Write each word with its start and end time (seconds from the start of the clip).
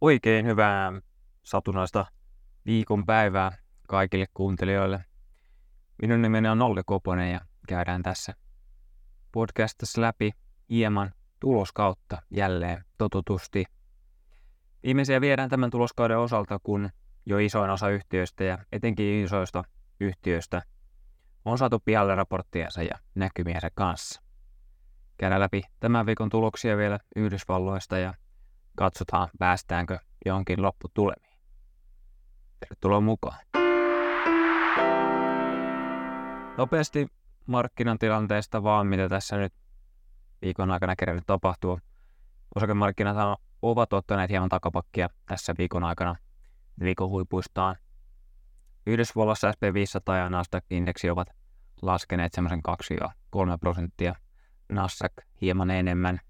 Oikein 0.00 0.46
hyvää 0.46 0.92
satunnaista 1.42 2.06
viikon 2.66 3.06
päivää 3.06 3.52
kaikille 3.88 4.26
kuuntelijoille. 4.34 5.04
Minun 6.02 6.22
nimeni 6.22 6.48
on 6.48 6.62
Olli 6.62 6.82
Koponen 6.86 7.32
ja 7.32 7.40
käydään 7.68 8.02
tässä 8.02 8.34
podcastissa 9.32 10.00
läpi 10.00 10.30
hieman 10.70 11.12
tuloskautta 11.40 12.22
jälleen 12.30 12.84
totutusti. 12.98 13.64
Viimeisiä 14.82 15.20
viedään 15.20 15.50
tämän 15.50 15.70
tuloskauden 15.70 16.18
osalta, 16.18 16.58
kun 16.62 16.90
jo 17.26 17.38
isoin 17.38 17.70
osa 17.70 17.88
yhtiöistä 17.88 18.44
ja 18.44 18.58
etenkin 18.72 19.24
isoista 19.24 19.64
yhtiöistä 20.00 20.62
on 21.44 21.58
saatu 21.58 21.80
pihalle 21.84 22.14
raporttiensa 22.14 22.82
ja 22.82 22.98
näkymiensä 23.14 23.70
kanssa. 23.74 24.22
Käydään 25.16 25.40
läpi 25.40 25.62
tämän 25.80 26.06
viikon 26.06 26.30
tuloksia 26.30 26.76
vielä 26.76 26.98
Yhdysvalloista 27.16 27.98
ja 27.98 28.14
katsotaan 28.76 29.28
päästäänkö 29.38 29.98
jonkin 30.26 30.62
lopputulemiin. 30.62 31.38
Tervetuloa 32.60 33.00
mukaan. 33.00 33.38
Nopeasti 36.56 37.08
markkinan 37.46 37.98
tilanteesta 37.98 38.62
vaan, 38.62 38.86
mitä 38.86 39.08
tässä 39.08 39.36
nyt 39.36 39.52
viikon 40.42 40.70
aikana 40.70 40.96
kerännyt 40.96 41.26
tapahtuu. 41.26 41.80
Osakemarkkinat 42.54 43.16
ovat 43.62 43.92
ottaneet 43.92 44.30
hieman 44.30 44.48
takapakkia 44.48 45.08
tässä 45.26 45.54
viikon 45.58 45.84
aikana 45.84 46.16
viikon 46.80 47.08
huipuistaan. 47.08 47.76
Yhdysvalloissa 48.86 49.50
SP500 49.50 50.14
ja 50.16 50.28
Nasdaq-indeksi 50.28 51.10
ovat 51.10 51.28
laskeneet 51.82 52.32
semmoisen 52.32 52.60
2-3 53.04 53.10
prosenttia. 53.60 54.14
Nasdaq 54.68 55.12
hieman 55.40 55.70
enemmän– 55.70 56.20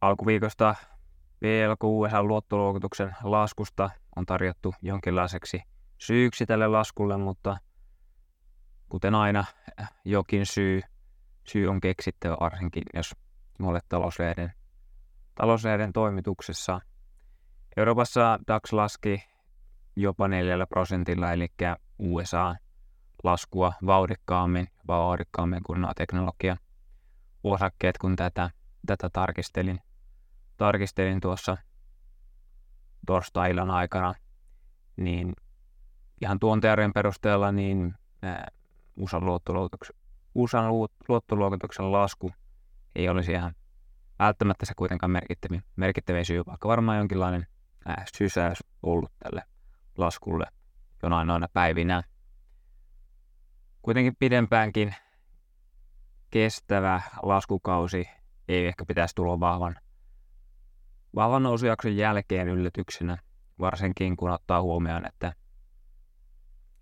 alkuviikosta 0.00 0.74
USA 1.82 2.22
luottoluokituksen 2.22 3.16
laskusta 3.22 3.90
on 4.16 4.26
tarjottu 4.26 4.74
jonkinlaiseksi 4.82 5.62
syyksi 5.98 6.46
tälle 6.46 6.66
laskulle, 6.66 7.16
mutta 7.16 7.56
kuten 8.88 9.14
aina 9.14 9.44
jokin 10.04 10.46
syy, 10.46 10.80
syy 11.48 11.66
on 11.66 11.80
keksittävä 11.80 12.36
varsinkin, 12.40 12.82
jos 12.94 13.14
olet 13.62 13.84
talouslehden, 13.88 14.52
talouslehden 15.34 15.92
toimituksessa. 15.92 16.80
Euroopassa 17.76 18.38
DAX 18.48 18.72
laski 18.72 19.24
jopa 19.96 20.28
4 20.28 20.66
prosentilla, 20.66 21.32
eli 21.32 21.48
USA 21.98 22.54
laskua 23.24 23.72
vauhdikkaammin, 23.86 24.68
vauhdikkaammin 24.88 25.62
kuin 25.62 25.80
nuo 25.80 25.92
teknologia 25.96 26.56
osakkeet, 27.44 27.98
kun 27.98 28.16
tätä, 28.16 28.50
tätä 28.86 29.10
tarkistelin 29.10 29.80
tarkistelin 30.58 31.20
tuossa 31.20 31.56
torstai-illan 33.06 33.70
aikana, 33.70 34.14
niin 34.96 35.32
ihan 36.22 36.38
tuon 36.38 36.60
teorian 36.60 36.92
perusteella 36.92 37.52
niin 37.52 37.94
USAn, 38.96 39.26
luottoluokituksen, 39.26 39.96
luottoluokituksen 41.08 41.92
lasku 41.92 42.30
ei 42.94 43.08
olisi 43.08 43.32
ihan 43.32 43.54
välttämättä 44.18 44.66
se 44.66 44.72
kuitenkaan 44.76 45.10
merkittävin, 45.10 45.62
merkittävin 45.76 46.24
syy, 46.24 46.42
vaikka 46.46 46.68
varmaan 46.68 46.98
jonkinlainen 46.98 47.46
ää, 47.86 48.04
sysäys 48.16 48.58
ollut 48.82 49.12
tälle 49.18 49.42
laskulle 49.96 50.46
jonain 51.02 51.26
noina 51.26 51.48
päivinä. 51.52 52.02
Kuitenkin 53.82 54.16
pidempäänkin 54.18 54.94
kestävä 56.30 57.02
laskukausi 57.22 58.08
ei 58.48 58.66
ehkä 58.66 58.84
pitäisi 58.84 59.14
tulla 59.14 59.40
vahvan 59.40 59.76
vahvan 61.14 61.42
nousujakson 61.42 61.96
jälkeen 61.96 62.48
yllätyksenä, 62.48 63.18
varsinkin 63.60 64.16
kun 64.16 64.30
ottaa 64.30 64.62
huomioon, 64.62 65.06
että 65.06 65.32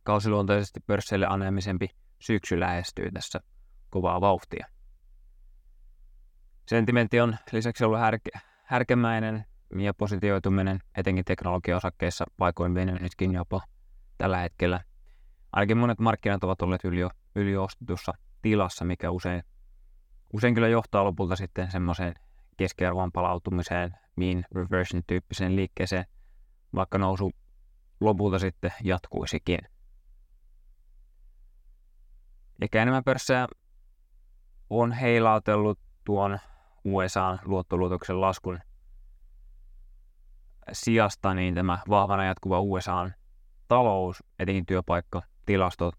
kausiluontoisesti 0.03 0.81
pörsseille 0.81 1.27
aneemisempi 1.27 1.89
syksy 2.19 2.61
lähestyy 2.61 3.11
tässä 3.13 3.41
kovaa 3.91 4.21
vauhtia. 4.21 4.67
Sentimentti 6.67 7.21
on 7.21 7.37
lisäksi 7.53 7.85
ollut 7.85 8.01
härke, 8.01 8.31
härkemäinen 8.65 9.45
ja 9.79 9.95
positioituminen 9.95 10.81
etenkin 10.97 11.25
teknologiaosakkeissa 11.25 12.25
paikoin 12.37 12.75
venynytkin 12.75 13.33
jopa 13.33 13.61
tällä 14.19 14.39
hetkellä. 14.39 14.81
Ainakin 15.53 15.79
monet 15.79 15.99
markkinat 15.99 16.45
ovat 16.45 16.63
olleet 16.63 16.85
yli, 16.85 17.09
yliostetussa 17.35 18.13
tilassa, 18.43 18.85
mikä 18.85 19.11
usein, 19.11 19.43
usein 20.33 20.55
kyllä 20.55 20.69
johtaa 20.69 21.05
lopulta 21.05 21.37
sitten 21.37 21.71
semmoiseen 21.71 22.15
keskiarvon 22.57 23.13
palautumiseen, 23.13 23.97
mean 24.17 24.45
reversion 24.55 25.03
tyyppiseen 25.07 25.57
liikkeeseen, 25.57 26.05
vaikka 26.75 26.99
nousu 26.99 27.33
lopulta 28.01 28.39
sitten 28.39 28.73
jatkuisikin. 28.85 29.59
Eikä 32.61 32.83
enemmän 32.83 33.05
pörssejä 33.05 33.49
on 34.71 34.93
heilautellut 34.93 35.79
tuon 36.05 36.39
USA 36.85 37.39
luottoluotoksen 37.45 38.21
laskun 38.21 38.59
sijasta, 40.73 41.35
niin 41.35 41.55
tämä 41.55 41.79
vahvana 41.89 42.25
jatkuva 42.25 42.61
USA 42.61 43.11
talous, 43.69 44.23
etenkin 44.39 44.67
työpaikka, 44.67 45.23
tilastot, 45.47 45.95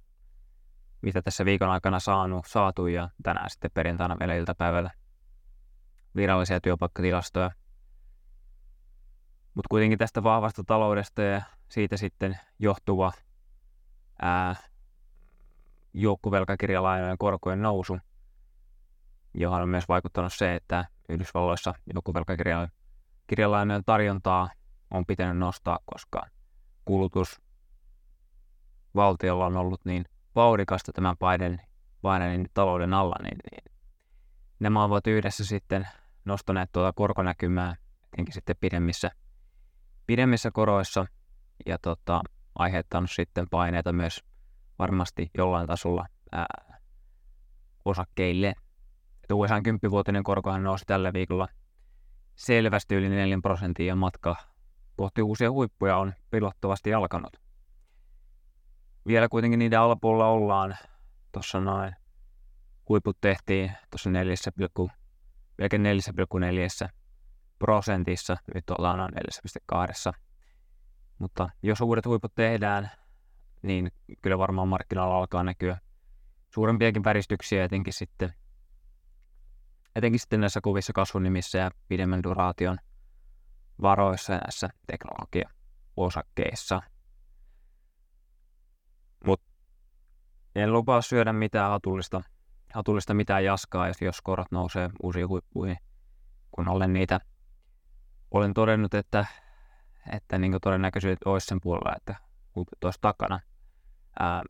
mitä 1.02 1.22
tässä 1.22 1.46
viikon 1.46 1.70
aikana 1.70 2.00
saanut, 2.00 2.46
saatu 2.46 2.88
ja 2.88 3.10
tänään 3.24 3.50
sitten 3.50 3.72
perjantaina 3.74 4.20
vielä 4.20 4.36
iltapäivällä 4.36 4.92
virallisia 6.18 6.62
työpaikkatilastoja. 6.62 7.52
Mutta 9.54 9.68
kuitenkin 9.70 9.98
tästä 9.98 10.24
vahvasta 10.24 10.64
taloudesta 10.64 11.22
ja 11.22 11.42
siitä 11.70 11.98
sitten 11.98 12.40
johtuva 12.60 13.12
ää, 14.22 14.56
joukkuvelkakirjalainojen 15.94 17.18
korkojen 17.18 17.62
nousu, 17.62 17.98
johon 19.34 19.62
on 19.62 19.70
myös 19.70 19.88
vaikuttanut 19.88 20.34
se, 20.34 20.56
että 20.56 20.86
Yhdysvalloissa 21.10 21.74
joukkuvelkakirjalainojen 21.94 23.84
tarjontaa 23.86 24.50
on 24.92 25.06
pitänyt 25.06 25.38
nostaa, 25.38 25.80
koska 25.86 26.26
kulutus 26.86 27.42
valtiolla 28.96 29.46
on 29.46 29.58
ollut 29.58 29.86
niin 29.86 30.06
vauhdikasta 30.36 30.92
tämän 30.92 31.18
paiden, 31.18 31.62
paineen 32.02 32.50
talouden 32.54 32.94
alla, 32.94 33.16
niin, 33.24 33.38
niin 33.52 33.64
nämä 34.60 34.84
ovat 34.84 35.08
yhdessä 35.08 35.46
sitten 35.46 35.88
nostaneet 36.28 36.72
tuota 36.72 36.94
korkonäkymää 36.94 37.76
etenkin 38.14 38.34
sitten 38.34 38.56
pidemmissä, 38.60 39.12
pidemmissä 40.08 40.52
koroissa 40.52 41.06
ja 41.66 41.78
tota, 41.82 42.22
aiheuttanut 42.56 43.12
sitten 43.12 43.50
paineita 43.50 43.94
myös 43.94 44.24
varmasti 44.80 45.32
jollain 45.38 45.68
tasolla 45.68 46.06
ää, 46.32 46.80
osakkeille. 47.86 48.54
USA 49.34 49.60
10-vuotinen 49.60 50.24
korkohan 50.24 50.64
nousi 50.64 50.86
tällä 50.86 51.14
viikolla 51.14 51.48
selvästi 52.36 52.96
yli 52.96 53.10
4 53.10 53.38
prosenttia 53.42 53.96
matka 53.96 54.36
kohti 54.96 55.22
uusia 55.22 55.52
huippuja 55.52 55.98
on 55.98 56.14
pilottavasti 56.32 56.94
alkanut. 56.94 57.38
Vielä 59.08 59.30
kuitenkin 59.30 59.60
niiden 59.60 59.80
alapuolella 59.80 60.28
ollaan. 60.28 60.78
Tuossa 61.32 61.60
noin 61.60 61.96
huiput 62.90 63.18
tehtiin 63.22 63.72
tuossa 63.92 64.10
melkein 65.58 65.84
4,4 66.84 66.90
prosentissa, 67.60 68.38
nyt 68.56 68.70
ollaan 68.70 68.98
noin 68.98 69.14
4,2. 70.14 70.20
Mutta 71.20 71.50
jos 71.64 71.82
uudet 71.82 72.06
huiput 72.06 72.36
tehdään, 72.36 72.92
niin 73.62 73.92
kyllä 74.22 74.38
varmaan 74.38 74.68
markkinoilla 74.68 75.18
alkaa 75.18 75.44
näkyä 75.44 75.78
suurempiakin 76.50 77.04
väristyksiä 77.04 77.64
etenkin 77.64 77.94
sitten, 77.94 78.34
etenkin 79.96 80.20
sitten 80.20 80.42
näissä 80.42 80.62
kuvissa 80.64 80.94
kasvunimissä 80.94 81.58
ja 81.58 81.72
pidemmän 81.88 82.24
duraation 82.24 82.78
varoissa 83.82 84.34
ja 84.34 84.40
näissä 84.40 84.70
teknologia-osakkeissa. 84.88 86.82
Mutta 89.26 89.52
en 90.56 90.74
lupaa 90.74 91.02
syödä 91.02 91.34
mitään 91.34 91.72
hatullista 91.72 92.22
hatullista 92.78 93.14
mitään 93.14 93.44
jaskaa, 93.44 93.88
jos, 93.88 94.02
jos 94.02 94.22
korot 94.22 94.52
nousee 94.52 94.90
uusiin 95.04 95.28
huippuihin, 95.28 95.78
kun 96.52 96.68
olen 96.68 96.94
niitä 96.94 97.20
olen 98.32 98.54
todennut, 98.54 98.94
että, 98.94 99.26
että 100.12 100.38
niin 100.38 100.58
todennäköisyydet 100.62 101.24
olisi 101.26 101.48
sen 101.48 101.62
puolella, 101.62 101.96
että 101.98 102.16
huiput 102.56 102.84
olisi 102.84 103.00
takana. 103.02 103.40
Ää, 104.20 104.44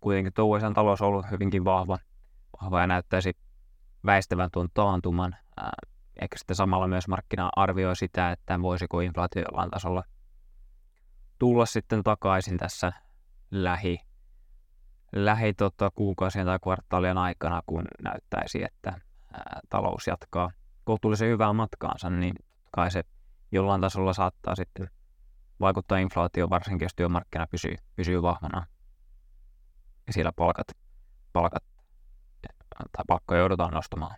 kuitenkin 0.00 0.32
tuo 0.32 0.56
USAn 0.56 0.74
talous 0.74 1.02
on 1.02 1.08
ollut 1.08 1.30
hyvinkin 1.30 1.64
vahva, 1.64 1.98
vahva 2.62 2.80
ja 2.80 2.86
näyttäisi 2.86 3.36
väistävän 4.06 4.50
tuon 4.52 4.68
taantuman. 4.74 5.36
Ää, 5.56 5.70
ehkä 6.20 6.38
sitten 6.38 6.56
samalla 6.56 6.88
myös 6.88 7.08
markkina 7.08 7.50
arvioi 7.56 7.96
sitä, 7.96 8.32
että 8.32 8.62
voisiko 8.62 9.00
inflaatio 9.00 9.42
jollain 9.42 9.70
tasolla 9.70 10.02
tulla 11.38 11.66
sitten 11.66 12.02
takaisin 12.02 12.58
tässä 12.58 12.92
lähi 13.50 14.09
lähi 15.12 15.54
tota, 15.54 15.90
kuukausien 15.94 16.46
tai 16.46 16.58
kvartaalien 16.62 17.18
aikana, 17.18 17.62
kun 17.66 17.84
näyttäisi, 18.02 18.62
että 18.62 18.90
ää, 19.32 19.60
talous 19.68 20.06
jatkaa 20.06 20.50
kohtuullisen 20.84 21.28
hyvää 21.28 21.52
matkaansa, 21.52 22.10
niin 22.10 22.34
kai 22.70 22.90
se 22.90 23.02
jollain 23.52 23.80
tasolla 23.80 24.12
saattaa 24.12 24.54
sitten 24.54 24.90
vaikuttaa 25.60 25.98
inflaatio, 25.98 26.50
varsinkin 26.50 26.84
jos 26.84 26.94
työmarkkina 26.96 27.46
pysyy, 27.50 27.74
pysyy 27.96 28.22
vahvana. 28.22 28.66
Ja 30.06 30.12
siellä 30.12 30.32
palkat, 30.32 30.66
palkat 31.32 31.62
tai 32.92 33.04
palkkoja 33.06 33.40
joudutaan 33.40 33.74
nostamaan. 33.74 34.16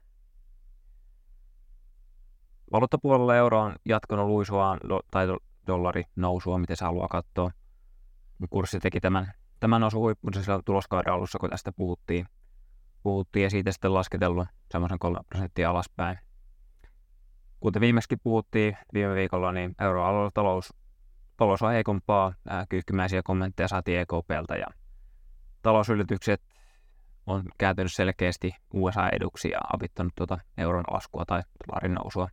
Valuuttapuolella 2.72 3.36
euro 3.36 3.60
on 3.60 3.74
jatkanut 3.84 4.26
luisuaan 4.26 4.80
tai 5.10 5.26
dollari 5.66 6.04
nousua, 6.16 6.58
miten 6.58 6.76
se 6.76 6.84
haluaa 6.84 7.08
katsoa. 7.08 7.50
Kurssi 8.50 8.80
teki 8.80 9.00
tämän, 9.00 9.32
tämän 9.62 9.80
nousun 9.80 10.00
huippunsa 10.00 10.42
sillä 10.42 10.60
tuloskauden 10.64 11.12
alussa, 11.12 11.38
kun 11.38 11.50
tästä 11.50 11.72
puhuttiin. 11.72 12.26
puhuttiin 13.02 13.42
ja 13.42 13.50
siitä 13.50 13.72
sitten 13.72 13.94
lasketellut 13.94 14.48
semmoisen 14.70 14.98
3 14.98 15.18
prosenttia 15.28 15.70
alaspäin. 15.70 16.18
Kuten 17.60 17.80
viimeksi 17.80 18.16
puhuttiin 18.16 18.76
viime 18.94 19.14
viikolla, 19.14 19.52
niin 19.52 19.74
euroalueella 19.80 20.30
talous, 20.34 20.74
talous 21.36 21.62
on 21.62 21.72
heikompaa. 21.72 22.34
Kyyhkymäisiä 22.68 23.22
kommentteja 23.24 23.68
saatiin 23.68 24.00
EKPltä 24.00 24.56
ja 24.56 24.66
talousylitykset 25.62 26.42
on 27.26 27.42
kääntynyt 27.58 27.92
selkeästi 27.92 28.54
USA-eduksi 28.74 29.50
ja 29.50 29.58
avittanut 29.72 30.12
tuota 30.14 30.38
euron 30.58 30.84
laskua 30.90 31.24
tai 31.24 31.42
dollarin 31.68 31.94
nousua. 31.94 32.28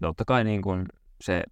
Ja 0.00 0.08
totta 0.08 0.24
kai 0.24 0.44
niin 0.44 0.62
kun 0.62 0.86
se 1.20 1.42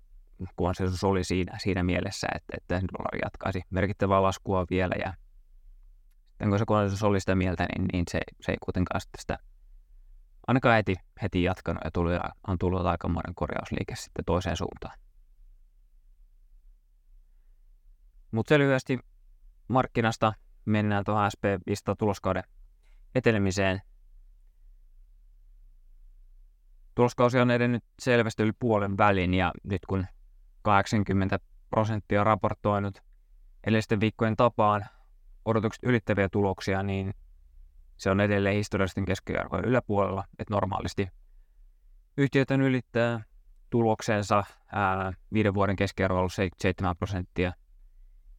konsensus 0.56 1.04
oli 1.04 1.24
siinä, 1.24 1.58
siinä 1.58 1.82
mielessä, 1.82 2.26
että, 2.34 2.56
että 2.56 2.74
dollari 2.74 3.18
jatkaisi 3.24 3.62
merkittävää 3.70 4.22
laskua 4.22 4.66
vielä 4.70 4.94
ja 5.04 5.14
sitten 6.28 6.48
kun 6.48 6.58
se 6.58 6.64
konsensus 6.66 7.02
oli 7.02 7.20
sitä 7.20 7.34
mieltä, 7.34 7.66
niin, 7.76 7.88
niin 7.92 8.04
se, 8.10 8.20
se 8.40 8.52
ei 8.52 8.58
kuitenkaan 8.60 9.00
sitten 9.00 9.20
sitä 9.20 9.38
ainakaan 10.46 10.76
heti, 10.76 10.94
heti 11.22 11.42
jatkanut 11.42 11.80
ja 11.84 11.90
tuli, 11.90 12.12
on 12.46 12.58
tullut 12.58 12.86
aikamoinen 12.86 13.34
korjausliike 13.34 13.96
sitten 13.96 14.24
toiseen 14.24 14.56
suuntaan. 14.56 14.98
Mutta 18.30 18.48
se 18.48 18.58
lyhyesti 18.58 18.98
markkinasta 19.68 20.32
mennään 20.64 21.04
tuohon 21.04 21.30
SP500 21.30 21.94
tuloskauden 21.98 22.42
etenemiseen. 23.14 23.82
Tuloskausi 26.94 27.38
on 27.38 27.50
edennyt 27.50 27.84
selvästi 27.98 28.42
yli 28.42 28.52
puolen 28.58 28.98
välin 28.98 29.34
ja 29.34 29.52
nyt 29.64 29.86
kun 29.86 30.06
80 30.62 31.38
prosenttia 31.70 32.24
raportoinut 32.24 33.02
edellisten 33.66 34.00
viikkojen 34.00 34.36
tapaan 34.36 34.84
odotukset 35.44 35.84
ylittäviä 35.84 36.28
tuloksia, 36.28 36.82
niin 36.82 37.14
se 37.96 38.10
on 38.10 38.20
edelleen 38.20 38.56
historiallisten 38.56 39.04
keskiarvojen 39.04 39.64
yläpuolella, 39.64 40.24
että 40.38 40.54
normaalisti 40.54 41.08
yhtiöt 42.16 42.50
ylittää 42.50 43.20
tuloksensa 43.70 44.44
ää, 44.72 45.12
viiden 45.32 45.54
vuoden 45.54 45.76
keskiarvo 45.76 46.18
ollut 46.18 46.32
7 46.58 46.96
prosenttia 46.96 47.52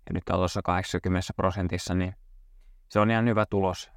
ja 0.05 0.13
nyt 0.13 0.29
on 0.29 0.35
tuossa 0.35 0.61
80 0.63 1.33
prosentissa, 1.35 1.93
niin 1.93 2.15
se 2.89 2.99
on 2.99 3.11
ihan 3.11 3.27
hyvä 3.27 3.45
tulos, 3.45 3.91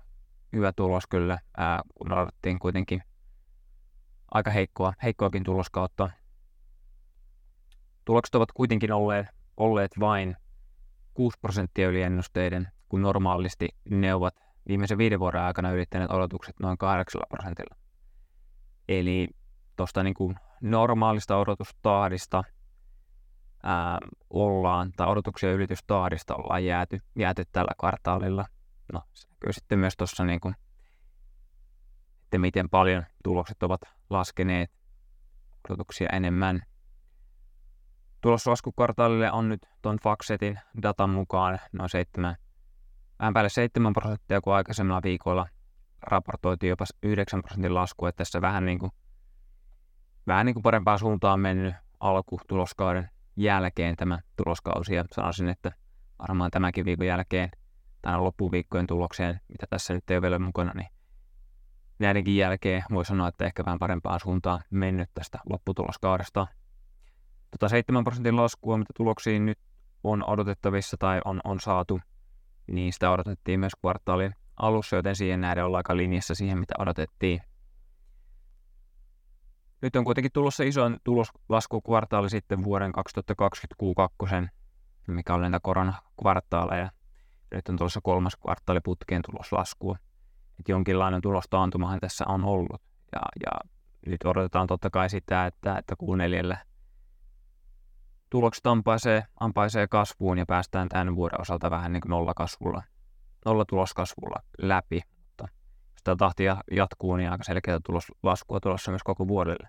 hyvä 0.53 0.73
tulos 0.73 1.07
kyllä, 1.07 1.39
ää, 1.57 1.83
kun 1.95 2.13
odotettiin 2.13 2.59
kuitenkin 2.59 3.03
aika 4.31 4.51
heikkoa, 4.51 4.93
heikkoakin 5.03 5.45
tuloskautta. 5.45 6.11
Tulokset 8.05 8.35
ovat 8.35 8.53
kuitenkin 8.53 8.93
olleet, 8.93 9.27
olleet 9.57 9.91
vain 10.01 10.37
6 11.15 11.39
prosenttia 11.41 11.89
yli 11.89 12.03
ennusteiden, 12.03 12.69
kun 12.89 13.03
normaalisti 13.03 13.69
ne 13.91 14.15
ovat 14.15 14.35
viimeisen 14.69 14.99
viiden 14.99 15.21
vuoden 15.21 15.41
aikana 15.41 15.71
ylittäneet 15.71 16.11
odotukset 16.11 16.55
noin 16.61 16.79
8 16.79 17.23
prosentilla. 17.29 17.77
Eli 18.89 19.29
tuosta 19.77 20.03
niin 20.03 20.15
kuin 20.15 20.37
normaalista 20.61 21.37
odotustahdista 21.37 22.45
ää, 23.63 23.99
ollaan, 24.31 24.93
tai 24.97 25.09
odotuksia 25.09 25.53
ylitystahdista 25.53 26.35
ollaan 26.35 26.65
jääty, 26.65 26.99
jääty 27.19 27.45
tällä 27.53 27.73
kvartaalilla. 27.81 28.45
No, 28.93 29.03
se 29.13 29.29
näkyy 29.29 29.53
sitten 29.53 29.79
myös 29.79 29.97
tuossa, 29.97 30.25
niin 30.25 30.41
kuin, 30.41 30.55
että 32.25 32.39
miten 32.39 32.71
paljon 32.71 33.05
tulokset 33.25 33.63
ovat 33.63 33.81
laskeneet 34.11 34.71
odotuksia 35.69 36.09
enemmän. 36.13 36.63
Tuloslaskukartaalille 38.23 39.33
on 39.33 39.49
nyt 39.49 39.69
tuon 39.83 39.99
Faxetin 40.03 40.59
datan 40.83 41.11
mukaan 41.11 41.59
noin 41.73 41.91
7, 41.91 42.37
vähän 43.19 43.35
päälle 43.35 43.49
7 43.49 43.93
prosenttia, 43.93 44.41
kun 44.41 44.55
aikaisemmilla 44.55 45.03
viikoilla 45.03 45.47
raportoitiin 46.03 46.71
jopa 46.71 46.85
9 47.03 47.43
prosentin 47.43 47.75
lasku, 47.75 48.07
että 48.07 48.17
tässä 48.17 48.41
vähän 48.41 48.67
niin 48.67 48.79
kuin, 48.79 48.93
vähän 50.27 50.47
niin 50.47 50.55
kuin 50.55 50.63
parempaan 50.63 50.99
suuntaan 50.99 51.41
mennyt 51.41 51.75
alku 52.01 52.41
tuloskauden 52.47 53.11
jälkeen 53.37 53.97
tämä 53.97 54.19
tuloskausi 54.37 54.95
ja 54.95 55.05
sanoisin, 55.13 55.49
että 55.49 55.73
varmaan 56.19 56.51
tämänkin 56.51 56.85
viikon 56.85 57.07
jälkeen 57.07 57.51
tai 58.03 58.19
loppuviikkojen 58.19 58.87
tulokseen, 58.87 59.41
mitä 59.49 59.67
tässä 59.71 59.95
nyt 59.95 60.11
ei 60.11 60.17
ole 60.17 60.23
vielä 60.23 60.39
mukana, 60.39 60.73
niin 60.75 60.89
näidenkin 61.99 62.37
jälkeen 62.37 62.83
voi 62.91 63.05
sanoa, 63.05 63.29
että 63.29 63.45
ehkä 63.45 63.65
vähän 63.65 63.79
parempaan 63.79 64.21
suuntaan 64.21 64.61
mennyt 64.71 65.11
tästä 65.15 65.39
lopputuloskaudesta. 65.51 66.47
Tota 67.53 67.69
7 67.69 68.05
prosentin 68.05 68.37
laskua, 68.37 68.79
mitä 68.79 68.93
tuloksiin 68.97 69.47
nyt 69.47 69.59
on 70.05 70.25
odotettavissa 70.29 70.97
tai 70.97 71.21
on, 71.25 71.41
on 71.45 71.61
saatu, 71.61 72.01
niin 72.67 72.93
sitä 72.93 73.11
odotettiin 73.11 73.61
myös 73.61 73.73
kvartaalin 73.81 74.35
alussa, 74.57 74.97
joten 74.97 75.17
siihen 75.17 75.41
nähden 75.41 75.65
ollaan 75.65 75.79
aika 75.79 75.97
linjassa 75.97 76.35
siihen, 76.35 76.59
mitä 76.59 76.75
odotettiin. 76.79 77.43
Nyt 79.83 79.97
on 79.97 80.05
kuitenkin 80.05 80.33
tulossa 80.33 80.65
isoin 80.65 80.97
tuloslasku 81.05 81.83
sitten 82.29 82.65
vuoden 82.65 82.93
2020 82.93 83.75
Q2, 83.83 84.49
mikä 85.07 85.35
oli 85.35 85.43
näitä 85.43 85.61
koronakvartaaleja. 85.63 86.91
Nyt 87.55 87.69
on 87.69 87.77
tulossa 87.77 88.01
kolmas 88.03 88.37
kvartaali 88.37 88.81
putkeen 88.85 89.23
tuloslaskua. 89.31 89.97
Et 90.61 90.69
jonkinlainen 90.69 91.21
tulostaantumahan 91.21 92.01
tässä 92.01 92.25
on 92.29 92.45
ollut. 92.45 92.83
Ja, 93.13 93.21
ja 93.47 93.71
nyt 94.07 94.25
odotetaan 94.25 94.67
totta 94.67 94.91
kai 94.91 95.11
sitä, 95.11 95.47
että, 95.47 95.79
että 95.79 95.95
Q4 96.03 96.72
tulokset 98.33 98.67
ampaisee, 98.67 99.25
ampaisee 99.41 99.89
kasvuun 99.89 100.39
ja 100.39 100.47
päästään 100.47 100.89
tämän 100.89 101.17
vuoden 101.17 101.41
osalta 101.41 101.71
vähän 101.71 101.93
niin 101.93 102.01
kuin 102.01 102.11
nollakasvulla, 102.11 102.83
nollatuloskasvulla 103.45 104.43
läpi. 104.59 105.01
Mutta 105.19 105.49
jos 105.93 106.03
tämä 106.05 106.17
tahti 106.17 106.45
jatkuu, 106.71 107.17
niin 107.17 107.31
aika 107.31 107.45
selkeää 107.45 107.79
tuloslaskua 107.87 108.61
tulossa 108.61 108.91
myös 108.91 109.03
koko 109.03 109.29
vuodelle. 109.29 109.69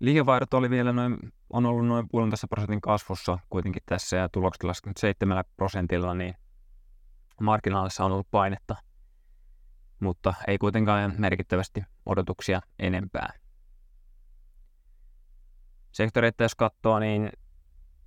Liikevaihdot 0.00 0.54
oli 0.54 0.70
vielä 0.70 0.92
noin, 0.92 1.18
on 1.50 1.66
ollut 1.66 1.86
noin 1.86 2.08
puolentoista 2.10 2.48
prosentin 2.48 2.80
kasvussa 2.80 3.38
kuitenkin 3.48 3.82
tässä 3.86 4.16
ja 4.16 4.28
tulokset 4.28 4.62
laskenut 4.62 4.96
7 4.96 5.44
prosentilla, 5.56 6.14
niin 6.14 6.34
marginaalissa 7.40 8.04
on 8.04 8.12
ollut 8.12 8.30
painetta, 8.30 8.76
mutta 10.00 10.34
ei 10.46 10.58
kuitenkaan 10.58 11.14
merkittävästi 11.18 11.82
odotuksia 12.06 12.60
enempää. 12.78 13.39
Sektoreita 15.92 16.44
jos 16.44 16.54
katsoo, 16.54 16.98
niin 16.98 17.30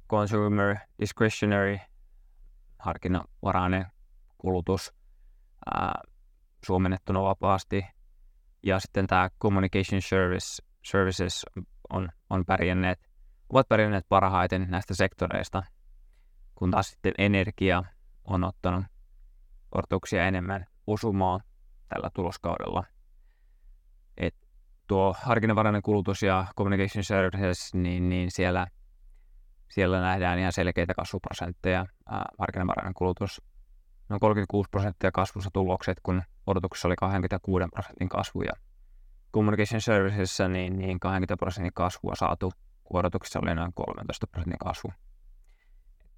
consumer 0.10 0.78
discretionary, 1.00 1.80
harkinnanvarainen 2.80 3.86
kulutus, 4.38 4.94
ää, 5.74 6.02
suomennettuna 6.66 7.22
vapaasti, 7.22 7.86
ja 8.64 8.80
sitten 8.80 9.08
tämä 9.08 9.30
communication 9.42 10.02
service, 10.02 10.64
services 10.86 11.46
on, 11.90 12.10
on 12.30 12.46
pärjänneet, 12.46 13.10
ovat 13.50 13.68
pärjänneet 13.68 14.06
parhaiten 14.10 14.66
näistä 14.70 14.96
sektoreista, 14.96 15.64
kun 16.56 16.72
taas 16.72 16.90
sitten 16.90 17.14
energia 17.18 17.84
on 18.26 18.44
ottanut 18.44 18.86
odotuksia 19.72 20.28
enemmän 20.28 20.66
osumaan 20.88 21.40
tällä 21.90 22.10
tuloskaudella. 22.14 22.84
Tuo 24.88 25.16
harkinnanvarainen 25.22 25.82
kulutus 25.82 26.24
ja 26.24 26.46
communication 26.58 27.04
services, 27.04 27.74
niin, 27.74 28.10
niin 28.10 28.32
siellä, 28.32 28.68
siellä 29.72 30.02
nähdään 30.02 30.40
ihan 30.40 30.54
selkeitä 30.54 30.94
kasvuprosentteja. 30.94 31.86
harkinnanvarainen 32.40 32.94
kulutus 32.94 33.42
noin 34.10 34.20
36 34.20 34.70
prosenttia 34.70 35.12
kasvussa 35.12 35.50
tulokset, 35.54 35.98
kun 36.04 36.24
odotuksessa 36.48 36.88
oli 36.88 36.96
26 36.96 37.66
prosentin 37.74 38.10
kasvu 38.10 38.42
ja 38.42 38.54
Communication 39.34 39.82
Servicesissa 39.82 40.48
niin, 40.48 40.78
niin 40.78 41.00
20 41.00 41.38
prosentin 41.38 41.74
kasvua 41.74 42.16
saatu, 42.16 42.52
kun 42.84 43.00
odotuksessa 43.00 43.40
oli 43.40 43.56
noin 43.56 43.74
13 43.74 44.28
prosentin 44.28 44.60
kasvu. 44.60 44.94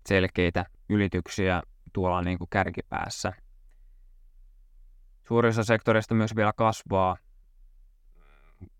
Selkeitä 0.05 0.65
ylityksiä 0.89 1.63
tuolla 1.93 2.21
niin 2.21 2.37
kuin 2.37 2.49
kärkipäässä. 2.49 3.33
Suurin 5.27 5.49
osa 5.49 5.63
sektoreista 5.63 6.15
myös 6.15 6.35
vielä 6.35 6.53
kasvaa. 6.53 7.17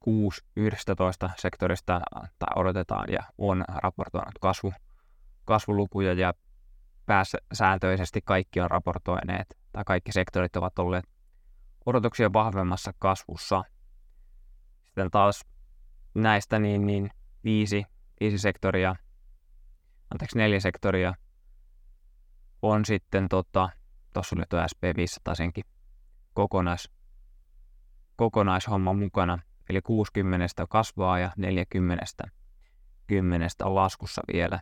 6 0.06 0.42
11 0.56 1.30
sektorista 1.38 2.02
tai 2.40 2.48
odotetaan 2.56 3.06
ja 3.12 3.20
on 3.38 3.64
raportoinut 3.68 4.40
kasvu, 4.42 4.74
kasvulukuja 5.46 6.14
ja 6.14 6.34
pääsääntöisesti 7.06 8.22
kaikki 8.26 8.62
on 8.62 8.72
raportoineet 8.72 9.58
tai 9.72 9.84
kaikki 9.86 10.12
sektorit 10.12 10.56
ovat 10.56 10.80
olleet 10.80 11.06
odotuksia 11.86 12.34
vahvemmassa 12.34 12.92
kasvussa– 13.00 13.64
sitten 14.96 15.12
taas 15.12 15.46
näistä 16.14 16.60
niin, 16.60 16.86
niin 16.86 17.10
viisi, 17.44 17.86
viisi 18.20 18.38
sektoria, 18.38 18.96
anteeksi 20.12 20.38
neljä 20.38 20.60
sektoria 20.60 21.14
on 22.62 22.86
sitten 22.86 23.30
tota, 23.30 23.70
oli 24.16 24.44
tuo 24.50 24.60
SP500 24.60 25.36
senkin 25.36 25.66
kokonais, 26.34 26.92
kokonaishomma 28.16 28.94
mukana, 28.94 29.40
eli 29.70 29.82
60 29.82 30.48
kasvaa 30.70 31.20
ja 31.20 31.32
40 31.38 32.06
10 33.08 33.50
on 33.64 33.76
laskussa 33.76 34.22
vielä. 34.34 34.60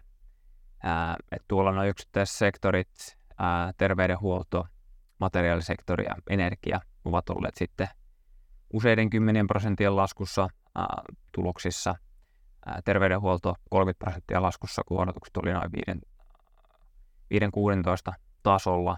Ää, 0.84 1.16
et 1.32 1.44
tuolla 1.48 1.70
on 1.70 1.88
yksittäiset 1.88 2.36
sektorit, 2.36 3.18
ää, 3.38 3.72
terveydenhuolto, 3.78 4.68
materiaalisektori 5.20 6.06
ja 6.06 6.16
energia 6.30 6.80
ovat 7.06 7.30
olleet 7.30 7.56
sitten 7.56 7.88
useiden 8.74 9.10
kymmenien 9.10 9.48
prosentien 9.48 9.96
laskussa 9.96 10.48
ää, 10.76 11.02
tuloksissa. 11.32 11.96
Ää, 12.66 12.82
terveydenhuolto 12.86 13.56
30 13.70 14.06
prosenttia 14.06 14.42
laskussa, 14.42 14.82
kun 14.88 15.00
odotukset 15.00 15.38
oli 15.38 15.54
noin 15.54 15.72
5-16 18.12 18.14
tasolla. 18.44 18.98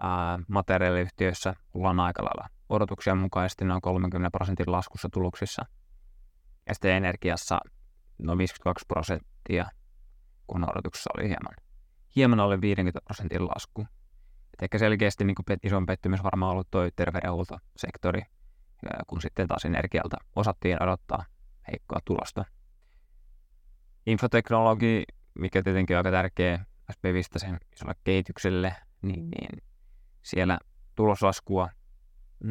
Ää, 0.00 0.38
materiaaliyhtiöissä 0.48 1.54
ollaan 1.74 2.00
aika 2.00 2.24
lailla 2.24 2.55
odotuksia 2.68 3.14
mukaisesti 3.14 3.64
noin 3.64 3.80
30 3.80 4.30
prosentin 4.30 4.72
laskussa 4.72 5.08
tuloksissa. 5.12 5.66
Ja 6.68 6.74
sitten 6.74 6.90
energiassa 6.90 7.58
noin 8.18 8.38
52 8.38 8.84
prosenttia, 8.88 9.66
kun 10.46 10.70
odotuksessa 10.70 11.10
oli 11.16 11.28
hieman, 11.28 11.56
hieman 12.16 12.40
alle 12.40 12.60
50 12.60 13.00
prosentin 13.04 13.44
lasku. 13.44 13.86
Et 14.54 14.62
ehkä 14.62 14.78
selkeästi 14.78 15.24
niin 15.24 15.34
kuin 15.34 15.58
ison 15.62 15.86
pettymys 15.86 16.22
varmaan 16.22 16.52
ollut 16.52 16.70
tuo 16.70 16.88
terveydenhuoltosektori, 16.96 18.22
kun 19.06 19.20
sitten 19.20 19.46
taas 19.48 19.64
energialta 19.64 20.16
osattiin 20.36 20.82
odottaa 20.82 21.24
heikkoa 21.68 21.98
tulosta. 22.04 22.44
Infoteknologi, 24.06 25.04
mikä 25.34 25.62
tietenkin 25.62 25.96
on 25.96 25.98
aika 25.98 26.10
tärkeä 26.10 26.64
SPVistä 26.92 27.38
sen 27.38 27.58
isolle 27.72 27.94
kehitykselle, 28.04 28.76
niin, 29.02 29.30
niin 29.30 29.62
siellä 30.22 30.58
tuloslaskua 30.94 31.68
0,6 32.44 32.50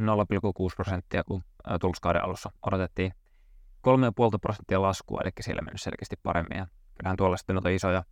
prosenttia, 0.76 1.24
kun 1.24 1.44
tuloskauden 1.82 2.24
alussa 2.24 2.52
odotettiin 2.62 3.12
3,5 3.88 4.40
prosenttia 4.42 4.82
laskua, 4.82 5.22
eli 5.24 5.32
siellä 5.42 5.62
mennyt 5.62 5.82
selkeästi 5.82 6.16
paremmin. 6.24 6.58
Ja 6.58 6.68
kyllähän 6.98 7.18
tuolla 7.18 7.38
sitten 7.38 7.56
noita 7.56 7.70
isoja, 7.70 8.04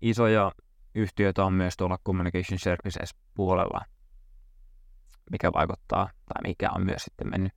isoja 0.00 0.52
yhtiöitä 0.94 1.44
on 1.44 1.52
myös 1.52 1.76
tuolla 1.76 1.98
Communication 2.06 2.58
Services 2.58 3.14
puolella, 3.34 3.80
mikä 5.30 5.52
vaikuttaa, 5.52 6.04
tai 6.04 6.42
mikä 6.42 6.70
on 6.70 6.84
myös 6.84 7.02
sitten 7.02 7.30
mennyt, 7.30 7.52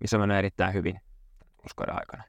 missä 0.00 0.16
on 0.16 0.20
mennyt 0.20 0.38
erittäin 0.38 0.74
hyvin 0.74 1.00
tuloskauden 1.56 1.94
aikana. 1.94 2.24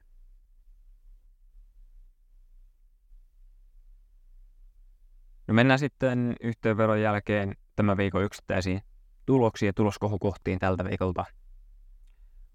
No 5.46 5.54
mennään 5.54 5.78
sitten 5.78 6.36
yhteenvedon 6.40 7.00
jälkeen 7.00 7.56
tämän 7.76 7.96
viikon 7.96 8.24
yksittäisiin 8.24 8.82
tuloksiin 9.26 9.66
ja 9.66 9.72
tuloskohukohtiin 9.72 10.58
tältä 10.58 10.84
viikolta. 10.84 11.24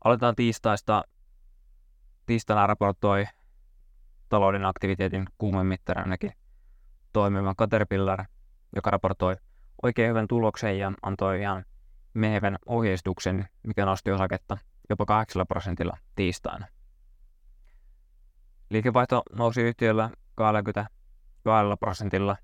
Aletaan 0.03 0.36
tiistaista. 0.36 1.03
Tiistaina 2.25 2.67
raportoi 2.67 3.25
talouden 4.29 4.65
aktiviteetin 4.65 5.25
kuumemittaranakin 5.38 6.31
toimiva 7.13 7.55
Caterpillar, 7.55 8.25
joka 8.75 8.91
raportoi 8.91 9.36
oikein 9.83 10.09
hyvän 10.09 10.27
tuloksen 10.27 10.79
ja 10.79 10.91
antoi 11.01 11.41
ihan 11.41 11.65
mehevän 12.13 12.57
ohjeistuksen, 12.65 13.45
mikä 13.63 13.86
nosti 13.86 14.12
osaketta 14.12 14.57
jopa 14.89 15.05
8 15.05 15.47
prosentilla 15.47 15.97
tiistaina. 16.15 16.67
Liikevaihto 18.69 19.24
nousi 19.36 19.62
yhtiöllä 19.62 20.09
22 20.36 20.93
prosentilla 21.79 22.38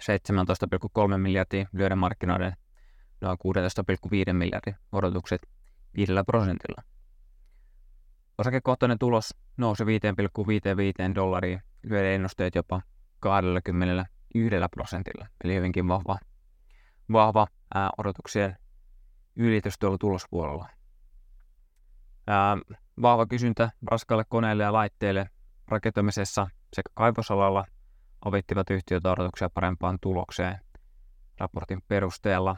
17,3 0.00 1.16
miljardia 1.16 1.66
lyödä 1.72 1.96
markkinoiden 1.96 2.56
noin 3.24 3.38
16,5 4.28 4.32
miljardin 4.32 4.76
odotukset 4.92 5.42
5 5.96 6.12
prosentilla. 6.26 6.82
Osakekohtainen 8.38 8.98
tulos 8.98 9.34
nousi 9.56 9.84
5,55 9.84 11.14
dollariin, 11.14 11.62
lyöden 11.82 12.12
ennusteet 12.12 12.54
jopa 12.54 12.82
21 13.20 14.56
prosentilla, 14.70 15.26
eli 15.44 15.54
hyvinkin 15.54 15.88
vahva, 15.88 16.18
vahva 17.12 17.46
ää, 17.74 17.90
odotuksien 17.98 18.56
ylitys 19.36 19.78
tuolla 19.78 19.98
tulospuolella. 19.98 20.68
Ää, 22.26 22.56
vahva 23.02 23.26
kysyntä 23.26 23.70
raskaalle 23.90 24.24
koneille 24.28 24.62
ja 24.62 24.72
laitteille 24.72 25.30
rakentamisessa 25.68 26.46
sekä 26.72 26.90
kaivosalalla 26.94 27.64
avittivat 28.24 28.70
yhtiötä 28.70 29.10
odotuksia 29.12 29.50
parempaan 29.50 29.98
tulokseen 30.00 30.60
raportin 31.38 31.82
perusteella. 31.88 32.56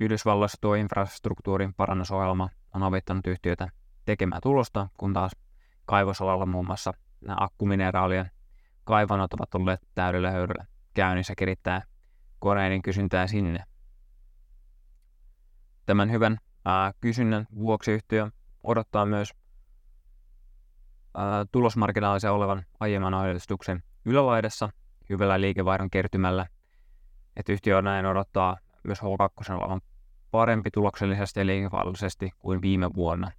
Yhdysvalloissa 0.00 0.58
tuo 0.60 0.74
infrastruktuurin 0.74 1.74
parannusohjelma 1.74 2.48
on 2.74 2.82
avittanut 2.82 3.26
yhtiötä 3.26 3.68
tekemään 4.04 4.40
tulosta, 4.42 4.88
kun 4.96 5.12
taas 5.12 5.32
kaivosalalla 5.86 6.46
muun 6.46 6.66
muassa 6.66 6.92
nämä 7.20 7.36
akkumineraalien 7.40 8.30
kaivannot 8.84 9.32
ovat 9.34 9.54
olleet 9.54 9.80
täydellä 9.94 10.30
höyryllä 10.30 10.66
käynnissä 10.94 11.34
kirittää 11.34 11.82
koneiden 12.38 12.82
kysyntää 12.82 13.26
sinne. 13.26 13.64
Tämän 15.86 16.10
hyvän 16.10 16.38
ää, 16.64 16.92
kysynnän 17.00 17.46
vuoksi 17.54 17.92
yhtiö 17.92 18.30
odottaa 18.62 19.06
myös 19.06 19.34
tulosmarginaalisen 21.52 22.32
olevan 22.32 22.66
aiemman 22.80 23.14
ohjeistuksen 23.14 23.82
ylälaidassa 24.04 24.68
hyvällä 25.08 25.40
liikevaihdon 25.40 25.90
kertymällä, 25.90 26.46
että 27.36 27.52
yhtiö 27.52 27.82
näin 27.82 28.06
odottaa 28.06 28.56
myös 28.88 29.00
H2 29.02 29.52
olevan 29.52 29.80
parempi 30.30 30.70
tuloksellisesti 30.70 31.40
ja 31.40 31.46
liikevaihdollisesti 31.46 32.30
kuin 32.38 32.62
viime 32.62 32.90
vuonna. 32.94 33.30